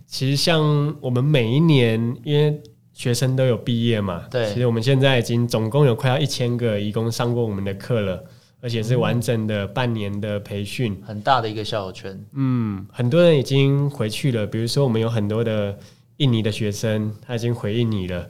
[0.06, 2.58] 其实像我们每一年，因为
[2.94, 8.24] 学生都有毕业嘛，对，其实我们现在已经总共有快要一千个义工上过我们的课了。
[8.64, 12.24] 而且是完整的半年的培训，很大的一个校友圈。
[12.32, 14.46] 嗯，很多人已经回去了。
[14.46, 15.76] 比如说，我们有很多的
[16.18, 18.24] 印尼的学生，他已经回印尼了。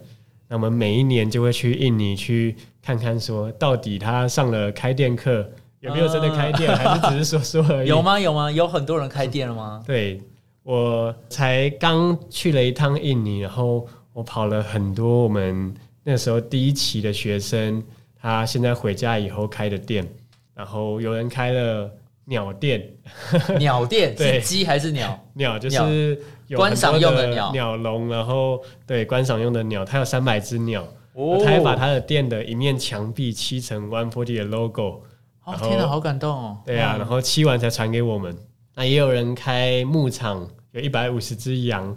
[0.52, 7.88] 那我们每一年就会去印尼去看看，说到底他上了开店课有没有真的开店，还是只是说说而已？
[7.88, 8.20] 有吗？
[8.20, 8.52] 有吗？
[8.52, 9.82] 有很多人开店了吗？
[9.86, 10.20] 对，
[10.62, 15.72] 我才刚去了一趟印尼，然后我跑了很多我们
[16.04, 17.82] 那时候第一期的学生，
[18.20, 20.06] 他现在回家以后开的店，
[20.54, 21.90] 然后有人开了
[22.26, 22.86] 鸟店，
[23.58, 25.18] 鸟店对是鸡还是鸟？
[25.32, 26.16] 鸟就是有
[26.58, 27.52] 观赏用的鸟。
[27.52, 30.82] 鸟笼，然后对观赏用的鸟，它有三百只鸟，
[31.14, 31.40] 哦。
[31.44, 35.02] 他还把他的店的一面墙壁漆成 One Forty 的 logo，
[35.44, 36.58] 哦天哪，好感动哦！
[36.64, 38.36] 对啊，然后漆完才传给我们。
[38.74, 41.96] 那也有人开牧场，有一百五十只羊。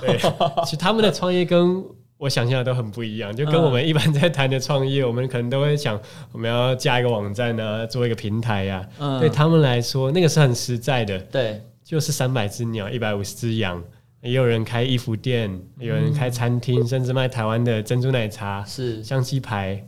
[0.00, 0.18] 对，
[0.64, 1.84] 其实他们的创业跟
[2.16, 3.62] 我想象的都很不一样，就跟嗯。
[3.62, 6.00] 我们一般在谈的创业，我们可能都会想
[6.32, 9.20] 我们要加一个网站啊，做一个平台呀、嗯。
[9.20, 13.82] 对他们来说，那个是很实在的，对，就是三百只鸟，一百五十只羊。
[14.20, 18.62] 也有人开衣服店，有人开餐厅，甚至卖台湾的珍珠奶茶。
[18.66, 19.82] 是香鸡排，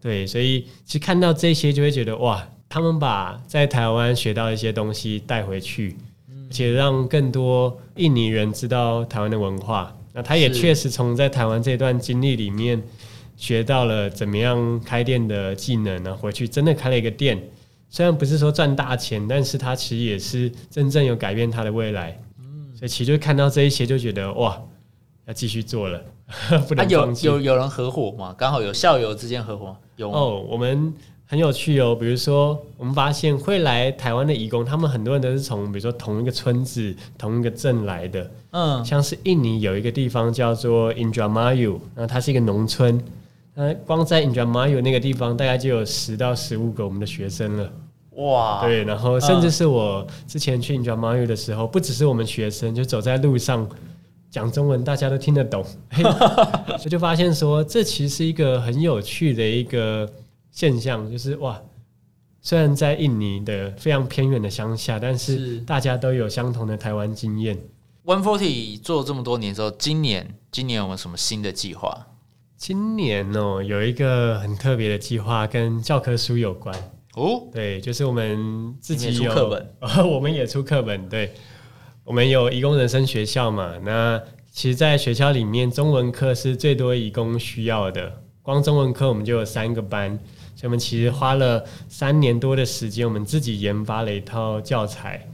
[0.00, 5.96] 对，所以其实看到这些就会觉得哇，他们把在台湾学到一些东西带回去，
[6.28, 9.92] 而且让更多印尼人知道台湾的文化。
[10.12, 12.80] 那他也确实从在台湾这段经历里面
[13.36, 17.42] 学到了怎么样开店的技能呢，回去真的开了一个店，
[17.90, 22.18] 虽然不是说赚大钱，但是他其实也是真正有改变他的未来。
[22.72, 24.58] 所以其实就看到这一些就觉得哇，
[25.26, 26.02] 要继续做了，
[26.66, 27.26] 不啊有能放弃。
[27.26, 28.34] 有有人合伙吗？
[28.38, 30.10] 刚好有校友之间合伙有？
[30.10, 30.94] 哦，我们
[31.26, 31.94] 很有趣哦。
[31.94, 38.30] 比如说，我们发现会来台湾的移工，他们很多人都是从比如说同一个村子、同一个镇来的。
[38.52, 43.02] 嗯，像是印尼有一个地方叫做 Indramayu，那它是一个农村。
[43.60, 47.70] 那光在 Indramayu 那个地方，大概就有十到十五个我们的学生了。
[48.12, 53.68] 哇，对，然后甚至是我之前去 Indramayu 的时候，不只是我们学生，就走在路上
[54.30, 55.62] 讲中文，大家都听得懂。
[56.82, 60.10] 我就发现说，这其实是一个很有趣的一个
[60.50, 61.60] 现象，就是哇，
[62.40, 67.58] 虽然在印尼的非常偏远的乡下，但是是大家都有相同的台湾经验。
[68.06, 72.06] One Forty 做了这么多年之后，今年今年有没有什么新的计划？
[72.60, 76.76] 今年哦，有一个很特别的计划，跟教科书有关。
[77.14, 79.66] 哦，对，就是我们自己出课本，
[80.06, 81.08] 我们也出课本。
[81.08, 81.32] 对，
[82.04, 83.72] 我们有义工人生学校嘛。
[83.82, 88.12] 那其实，在学校里面，中文课是最多义工需要的。
[88.42, 90.10] 光中文课我们就有三个班，
[90.54, 95.26] 所以我们其实花了三年多的时间，我们自己研发了一套教材。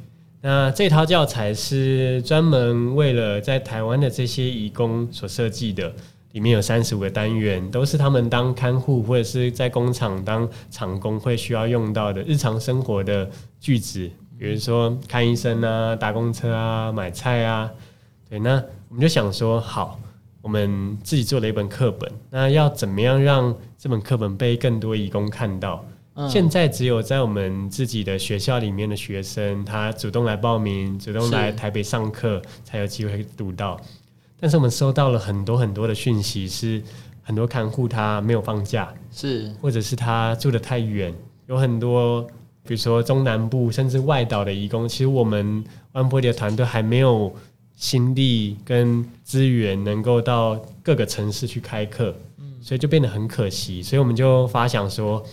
[0.43, 5.93] 那这套教材是专门为了在台湾的这些义工所设计的，
[6.37, 13.27] 里面有三十五个单元，都是他们当看护或者是在工厂当厂工会需要用到的日常生活的
[13.59, 14.07] 句子，
[14.39, 17.71] 比如说看医生啊、搭公车啊、买菜啊。
[18.29, 19.99] 对，那我们就想说，好，
[20.43, 25.83] 我们自己做了一本课本，那要怎么样让这本课本被更多义工看到？
[26.17, 33.81] 嗯现在只有在我们自己的学校里面的学生，他主动来报名，主动来台北上课，才有机会读到。
[34.39, 36.83] 但是我们收到了很多很多的讯息，是
[37.23, 41.15] 很多看护他没有放假，是或者是他住的太远，
[41.47, 42.23] 有很多
[42.63, 47.35] 比如说中南部甚至外岛的义工，其实我们万波的团队还没有
[47.77, 53.83] 心力跟资源能够到各个城市去开课，嗯所以就变得很可惜。
[53.83, 55.25] 所以我们就发想说，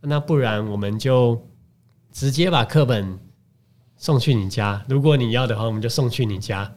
[0.00, 1.40] 那不然我们就
[2.12, 3.18] 直接把课本
[3.96, 6.72] 送去你家，如果你要的话，我们就送去你家。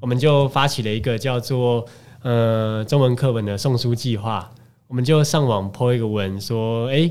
[0.00, 1.84] 我们就发起了一个叫做
[2.22, 4.50] 呃中文课本的送书计划，
[4.88, 7.10] 我们就上网 po 一个文说，诶，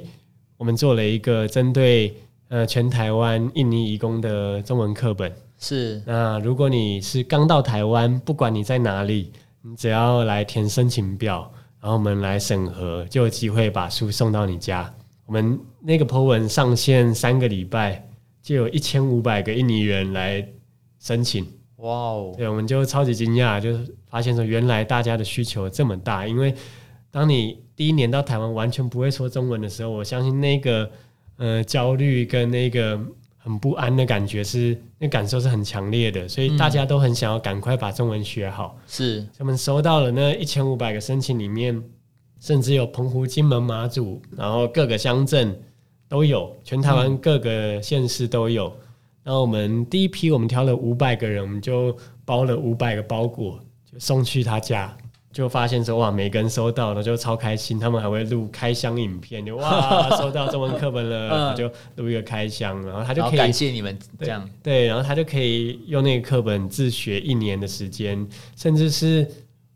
[0.58, 2.16] 我们做了一个针对
[2.48, 5.34] 呃全台湾印尼移工的中文课本。
[5.58, 14.94] 是那如果你是刚到台湾，不管你在哪里，你只要来填申请表，然后我们来审核，就有机会把书送到你家。
[15.26, 18.08] 我们那个 po 文上线三个礼拜，
[18.44, 20.48] 就有一千五百个印尼人来
[21.00, 21.48] 申请。
[21.86, 26.26] 哇哦，对，我们就超级惊讶，就是发现说原来大家的需求这么大。
[26.28, 26.54] 因为
[27.12, 30.90] 当你第一年到台湾完全不会说中文的时候，我相信那个
[31.38, 33.00] 呃焦虑跟那个
[33.38, 38.76] 很不安的感觉是那感受是很强烈的，所以大家都很想要赶快把中文学好。
[38.88, 41.80] 是我们收到了那一千五百个申请里面，
[42.40, 45.56] 甚至有澎湖、金门、马祖，然后各个乡镇
[46.10, 48.76] 都有，全台湾各个县市都有。
[49.26, 53.60] 然后我们第一批我们挑了五百个人，我们就包了五百个包裹，
[53.92, 54.96] 就送去他家。
[55.32, 69.28] 就发现说哇，每个人收到了就超开心，他们还会录开箱影片，就哇 收到中文课本了，就录一个开箱，然后他就可以感谢你们这样，对，然后他就可以用那个课本自学一年的时间，甚至是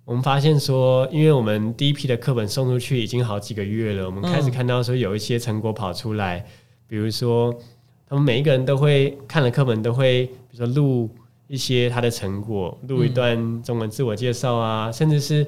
[0.05, 6.45] 我们发现说，因为我们第一批的课本送出去已经好几个月了，我们开始嗯看到说有一些成果跑出来，
[6.87, 7.53] 比如说
[8.09, 11.09] 他们每一个人都会看了课本都会，比如说录
[11.47, 15.45] 一些他的成果，录一段中文自我介绍啊，甚至是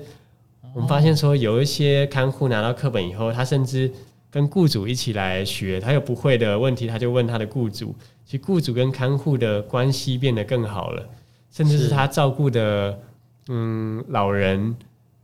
[0.76, 3.91] 我们发现说，有一些看护拿到课本以后，他甚至
[4.30, 7.95] 跟雇主一起来学，他有不会的问题，他就问他的雇主。
[8.24, 11.03] 其实雇主跟看护的关系变得更好了，
[11.49, 12.97] 甚至是他照顾的
[13.49, 14.76] 嗯老人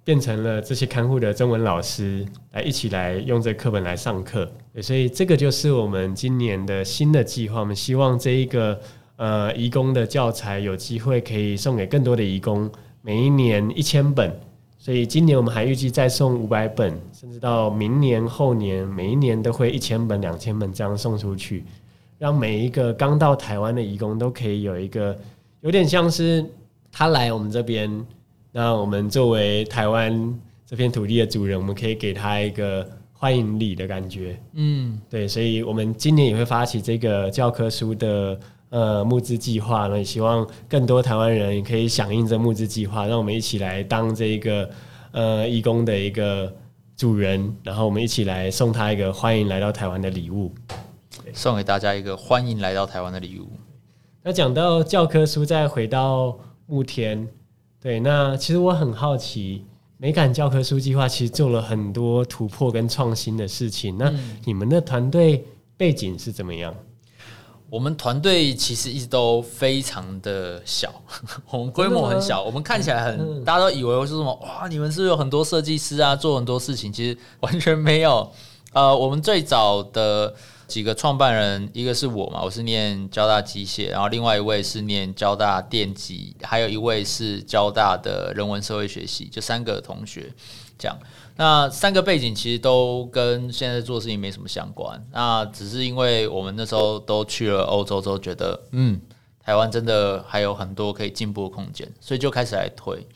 [0.08, 4.50] 变成了这些看护的中文老师，来一起来用这课本来上课。
[4.82, 7.60] 所以这个就是我们今年的新的计划。
[7.60, 8.80] 我们希望这一个
[9.18, 14.34] 呃义工的教材有机会可以送给更多的义工，每一年一千本。
[14.78, 21.66] 所以今年我们还预计再送五百本，甚至到明年后年，每一年都会一千本、两千本这样送出去，
[22.18, 25.14] 让每一个刚到台湾的义工都可以有一个
[25.60, 26.46] 有点像是
[26.94, 28.08] 他来我们这边，
[28.58, 30.36] 那我们作为台湾
[30.66, 34.36] 这片土地的主人，我们可以给他一个欢迎礼的感觉。
[34.54, 38.40] 嗯，对，所以我们今年也会发起这个教科书的。
[38.70, 44.70] 呃，募资计划呢，也希望更多台湾人也可以响应这募资计划，让我们一起来当这一个
[45.14, 46.54] 呃义工的一个
[46.98, 50.54] 主人，然后我们一起来送他一个欢迎来到台湾的礼物，
[51.32, 53.48] 送给大家一个欢迎来到台湾的礼物。
[54.22, 57.26] 那讲到教科书，再回到慕天，
[57.82, 59.64] 对，那其实我很好奇，
[59.98, 64.12] 美感教科书计划其实做了很多突破跟创新的事情，那
[64.46, 65.46] 你们的团队
[65.78, 66.74] 背景是怎么样？
[67.70, 70.90] 我们团队其实一直都非常的小，
[71.52, 74.68] 我们规模很小，我们看起来很，大家都以为是什么哇？
[74.70, 76.92] 你们是不是有很多设计师啊，做很多事情？
[76.92, 78.32] 其实完全没有。
[78.74, 80.34] 呃，我们最早的
[80.68, 90.32] 几个创办人，一个是我嘛，我是念交大机械，然后另外一位是念交大电机，还有一位是交大的人文社会学系，就三个同学
[90.78, 90.98] 这样。
[91.38, 99.00] 那三个背景其实都跟现在做事情没什么相关，那只是因为我们那时候都去了欧洲之后，觉得嗯，
[99.46, 103.08] 台湾真的还有很多可以进步的空间，所以就开始来推。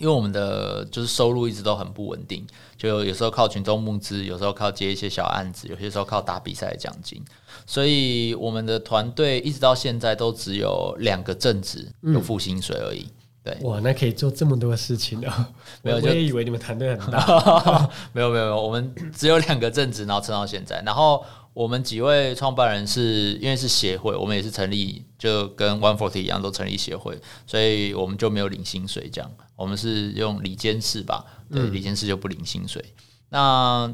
[0.00, 2.44] 因为我们的就是收入一直都很不稳定，
[2.76, 7.22] 就有时候靠群众募资，有时候靠接一些小案子，有些时候靠打比赛的奖金，
[7.66, 13.06] 所以我们的团队一直到现在都只有两个正职有付薪水而已。
[13.42, 15.48] 对，哇，那可以做这么多事情啊！
[15.80, 17.88] 没有，我也以为你们团队很大。
[18.12, 20.82] 没有，没有，没有，我们只有两个正职，然后撑到现在。
[20.84, 29.10] 然后我们几位创办人是因为是协会，我们也是成立，就跟 One Forty 一样，都成立协会，所以我们就没有领薪水。
[29.10, 31.24] 这样，我们是用里监事吧？
[31.50, 32.84] 对，里监事就不领薪水。
[33.30, 33.92] 那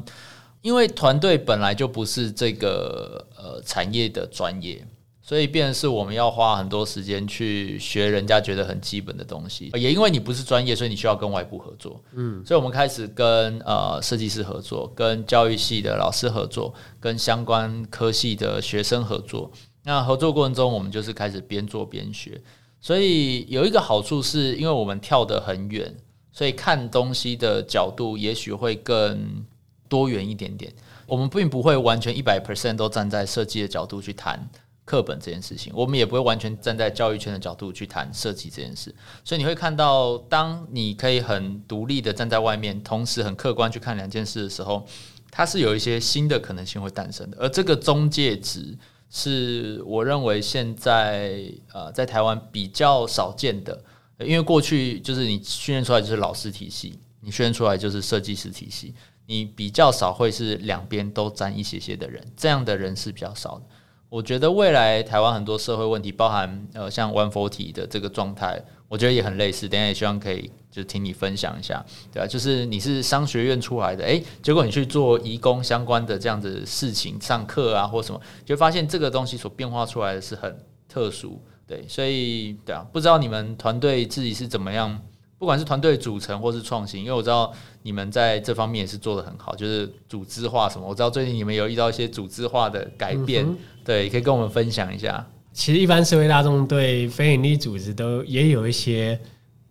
[0.61, 4.85] 因为团队本来就不是这个呃产业的专业。
[5.27, 12.01] 所以，变是我们要花很多时间去学人家觉得很基本的东西，也因为你不是专业，所以你需要跟外部合作。
[12.13, 19.51] 嗯，所以我们开始跟呃设计师合作，跟教育系的老师合作，跟相关科系的学生合作。
[19.83, 22.41] 那合作过程中，我们就是开始边做边学。
[22.79, 25.93] 所以有一个好处是，因为我们跳得很远，
[26.31, 29.45] 所以看东西的角度也许会更
[29.89, 30.71] 多元一点点。
[31.05, 34.49] 我们并不会完全一百 percent 都站在设计的角度去谈。
[34.87, 44.87] 课本这件事情，我们也不会完全站在教育圈的角度去谈设计这件事，所以你会看到，当你可以很独立的站在外面，同时很客观去看两件事的时候，
[45.29, 47.37] 它是有一些新的可能性会诞生的。
[47.37, 48.77] 而这个中介值
[49.09, 53.83] 是我认为现在呃在台湾比较少见的，
[54.19, 63.65] 因为过去就是你训练出来就是老师体系，你训练出来就是设计师体系，你比较少会是两边都沾一些些的人，这样的人是比较少的。
[64.09, 69.67] 我觉得未来台湾很多社会问题，包含呃像 One Forty 的这个状态，我觉得也很类似。
[69.67, 72.27] 等下也希望可以就听你分享一下，对吧？
[72.27, 84.97] 就是你是商学院出来的，诶，结果你去做义工相关的这样子事情，上课啊或什么，就发现这个东西所变化出来的是很特殊，对，所以对啊，不知道你们团队自己是怎么样。
[85.39, 90.87] 不管是团队组成或是创新，因为我知道你们在这方面也是做的很好，就是组织化什么。
[90.87, 93.47] 我知道最近你们有遇到一些组织化的改变，
[93.85, 95.27] 对，可以跟我们分享一下。
[95.53, 99.19] 其实一般社会大众对非营利组织都也有一些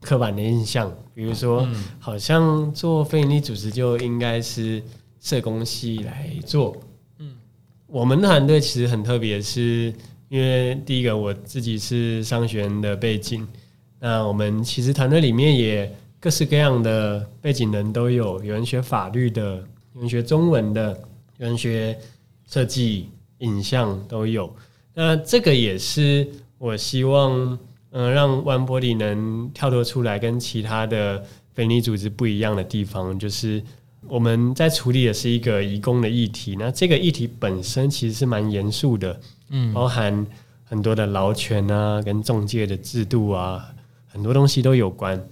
[0.01, 1.67] 刻板的印象，比如说，
[1.99, 4.81] 好像做非营利组织就应该是
[5.21, 6.77] 社工系来做。
[7.19, 7.35] 嗯，
[7.89, 9.93] 我们团队其实很特别，是
[10.29, 13.47] 因为第一个我自己是商学院的背景。
[13.99, 15.90] 那我们其实团队里面也
[16.20, 19.57] 各式各样的背景人都有，有人学法律的，
[19.94, 20.90] 有人学中文的，
[21.38, 21.99] 有人学
[22.47, 24.55] 设计、影像都有。
[24.94, 26.28] 那这个也是
[26.59, 27.59] 我希望，
[27.90, 31.24] 嗯，让万玻璃能跳脱出来，跟其他的
[31.55, 33.62] 非利组织不一样的地方，就是
[34.09, 36.57] 我们在处理的是一个移工的议题。
[36.59, 39.20] 那这个议题本身其实是蛮严肃的，
[39.51, 40.26] 嗯，包含
[40.64, 43.72] 很多的劳权啊，跟中介的制度啊。
[44.17, 45.23] 很多东西都有关，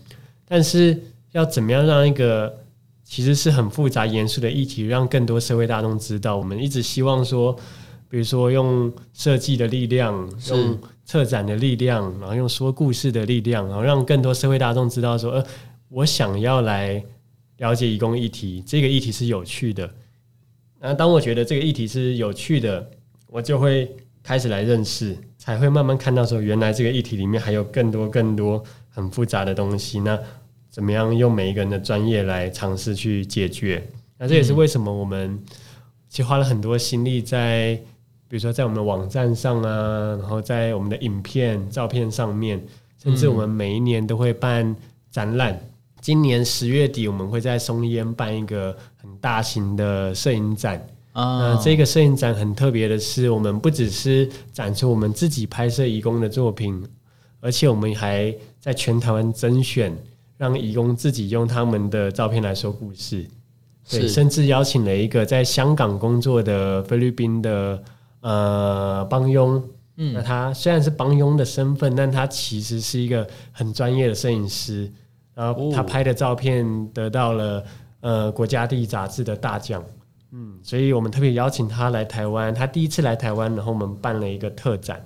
[0.47, 1.01] 但是
[1.33, 2.55] 要怎么样让一个
[3.03, 6.37] 其实是很复杂严肃的议题，让更多社会大众知道。
[6.37, 7.57] 我们一直希望说，
[8.11, 15.45] 比如说用设计的力量，用策展的力量，然后用说故事的力量，然后让更多社会大众知道说，呃，
[15.89, 17.03] 我想要来
[17.57, 19.91] 了解义工议题，这个议题是有趣的。
[20.79, 22.87] 那当我觉得这个议题是有趣的，
[23.29, 23.91] 我就会
[24.23, 30.01] 开始来认识，才会慢慢看到说，原来这个议题里面还有更多更多很复杂的东西。
[30.01, 30.19] 那
[30.71, 33.87] 怎么样用每一个人的专业来尝试去解决？
[34.17, 35.39] 那这也是为什么我们
[36.09, 37.75] 其实花了很多心力在，
[38.27, 42.59] 比如说在我们的网站上啊，然后在我们的影片、照片上面，
[43.03, 44.75] 甚至我们每一年都会办
[45.11, 45.61] 展览。
[46.01, 50.83] 今年十月底，我们会在松烟办一个很大型的摄影展。
[51.15, 56.87] 那这个摄影展很特别的是，我们不只是展出我们自己拍摄义工的作品，
[57.41, 59.97] 而且我们还在全台湾甄选。
[60.37, 63.25] 让义工自己用他们的照片来说故事，
[63.89, 67.81] 对，甚至邀请了一个在香港工作的菲律宾的
[68.21, 69.63] 呃帮佣，
[69.97, 74.93] 嗯，那他虽然是帮佣的身份，但他其实是一个很专业的摄影师，
[75.35, 77.65] 然后他拍的照片得到了
[78.01, 79.83] 呃国家地理杂志的大奖，
[80.35, 85.03] 嗯，所以我们特别邀请他来台湾，他第一次来台湾，然后我们办了一个特展，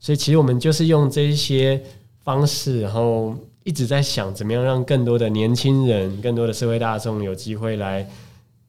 [0.00, 1.80] 所以其实我们就是用这些
[2.24, 3.34] 方式，然后。
[3.66, 8.06] 一直在想怎么样让更多的年轻人、更多的社会大众有机会来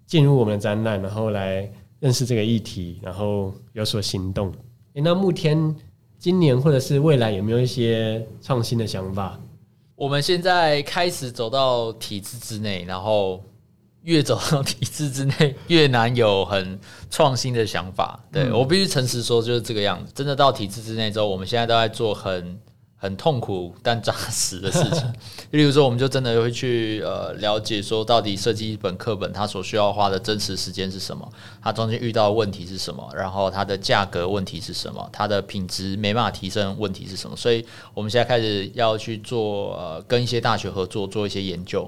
[0.06, 4.50] 进入我们的展览，然后来认识这个议题，然后有所行动。
[4.94, 5.76] 诶，那目前
[6.18, 9.38] 今年或者是未来有没有一些创新的想法？
[9.98, 13.44] 我们现在开始走到体制之内，然后
[14.06, 16.80] 越走到体制之内，越难有很
[17.10, 18.20] 创新的想法。
[18.32, 20.12] 对我必须诚实说，就是这个样子。
[20.16, 22.60] 真的到体制之内之后，我们现在都在做很。
[22.98, 25.14] 很痛苦但扎实的事情，
[25.52, 31.30] 例如说，我们就真的会去呃了解说，到底设计一本课本，它所需要花的真实时间是什么？
[31.62, 33.08] 它中间遇到的问题是什么？
[33.14, 35.08] 然后它的价格问题是什么？
[35.12, 37.36] 它的品质没办法提升问题是什么？
[37.36, 41.88] 所以我们现在开始要去做呃跟一些大学合作，做一些研究，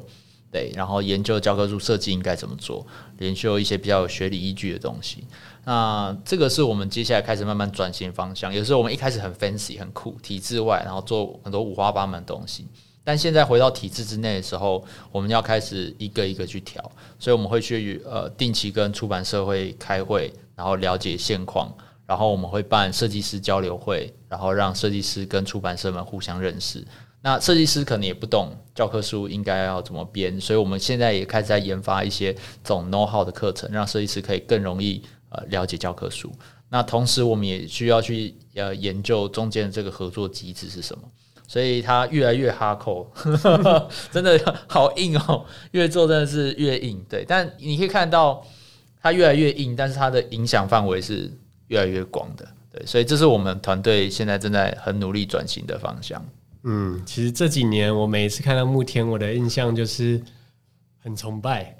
[0.52, 2.86] 对，然后研究教科书设计应该怎么做，
[3.20, 5.26] 研究一些比较有学理依据的东西。
[5.66, 8.54] 那这个是我们接下来开始慢慢转型方向。
[8.54, 12.66] 有时候我们一开始很 fancy 很酷，体制外，然后做很多五花八门的东西。
[13.04, 16.82] 但现在回到体制之内的时候，我们要开始一个一个去调。
[17.20, 21.74] 所以我们会去呃定期跟出版社会开会，然后了解现况。
[22.06, 26.86] 然后我们会办设计师交流会，然后让设计师跟出版社们互相认识。
[27.28, 35.04] 那设计师可能也不懂教科书应该要怎么编，所以我们现在也开始在研发一些这种 know how 的课程，让设计师可以更容易。
[35.30, 36.32] 呃，了解教科书，
[36.70, 41.04] 那同时我们也需要去呃研究中间的这个合作机制是什么，
[41.46, 43.12] 所以它越来越哈扣，
[44.10, 47.04] 真的好硬哦，越做真的是越硬。
[47.10, 48.42] 对，但你可以看到
[49.02, 51.30] 它越来越硬，但是它的影响范围是
[51.68, 52.48] 越来越广的。
[52.72, 56.26] 对，所以这是我们团队现在正在很努力转型的方向。
[56.64, 60.22] 嗯，其实这几年我每一次看到慕田，我的印象就是
[61.00, 61.76] 很崇拜。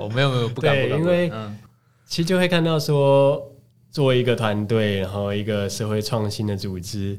[0.00, 1.58] 我没有没有 不敢，因为嗯。
[2.06, 3.40] 其实就会看到说，
[3.92, 7.16] 作为一个团队，然后一个社会创新的组织，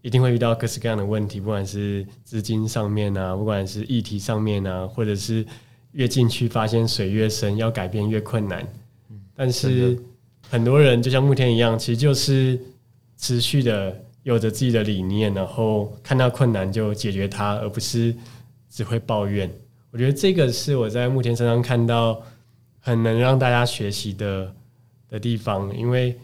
[0.00, 5.46] 一定会遇到各式各样的问题，不管是资金上面啊，不管是议题上面啊，或者是
[5.92, 8.66] 越进去发现水越深，要改变越困难。
[9.36, 9.96] 但是
[10.50, 12.58] 很多人就像慕天一样，其实就是
[13.16, 18.14] 持续的有着自己的理念，然后看到困难就解决它，而不是
[18.68, 19.50] 只会抱怨。
[19.90, 22.22] 我觉得这个是我在慕天身上看到。
[22.84, 24.52] 很能让大家学习的
[25.08, 26.18] 的地方，因为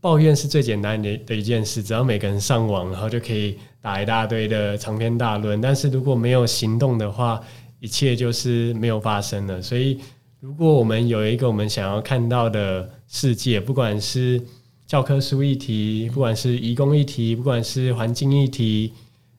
[0.00, 5.60] 抱怨是最简单的的一件事，只要每个人上网，然后就可以打一大堆的长篇大论。
[5.60, 7.38] 但是如果没有行动的话，
[7.78, 9.60] 一切就是没有发生了。
[9.60, 10.00] 所以，
[10.40, 14.42] 如果我们有一个我们想要看到的世界，不管是
[14.88, 18.92] 教科书议题，不管是移工议题，不管是环境议题，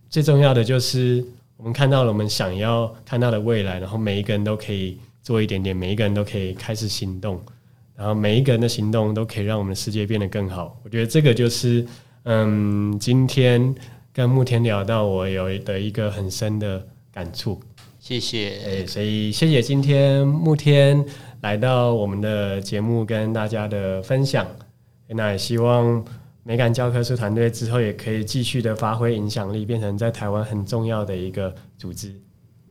[0.10, 1.26] 最重要的就是
[1.58, 4.98] 我们看到了我们想要看到的未来，然后每一个人都可以。
[5.22, 7.40] 做一点点，每一个人都可以开始行动，
[7.96, 10.76] 然后每一个人的行动都可以让我们的世界变得更好。
[10.84, 11.86] 我觉得这个就是，
[12.24, 13.76] 嗯，今天
[14.12, 16.84] 跟慕天聊到，我有的一个很深的
[17.14, 17.62] 感触。
[18.00, 21.06] 谢谢，哎，所以谢谢今天慕天
[21.42, 24.48] 来到我们的节目跟大家的分享。
[25.16, 26.04] 那也希望
[26.44, 32.14] 美感教科书团队之后也可以继续的发挥影响力，变成在台湾很重要的一个组织。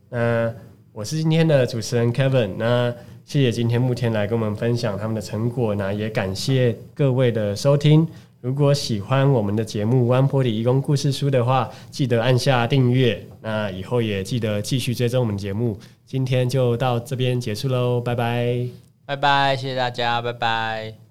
[0.09, 0.53] 那。
[0.91, 8.05] 我是今天的主持人 Kevin，那谢谢今天慕天来跟我们分享他们的成果，那也感谢各位的收听。
[8.41, 13.23] 如果喜欢我们的节目《One Body 义工故事书》的话，记得按下订阅。
[13.39, 15.77] 那以后也记得继续追踪我们节目。
[16.05, 18.67] 今天就到这边结束喽，拜拜，
[19.05, 21.08] 拜拜，谢谢大家，拜拜。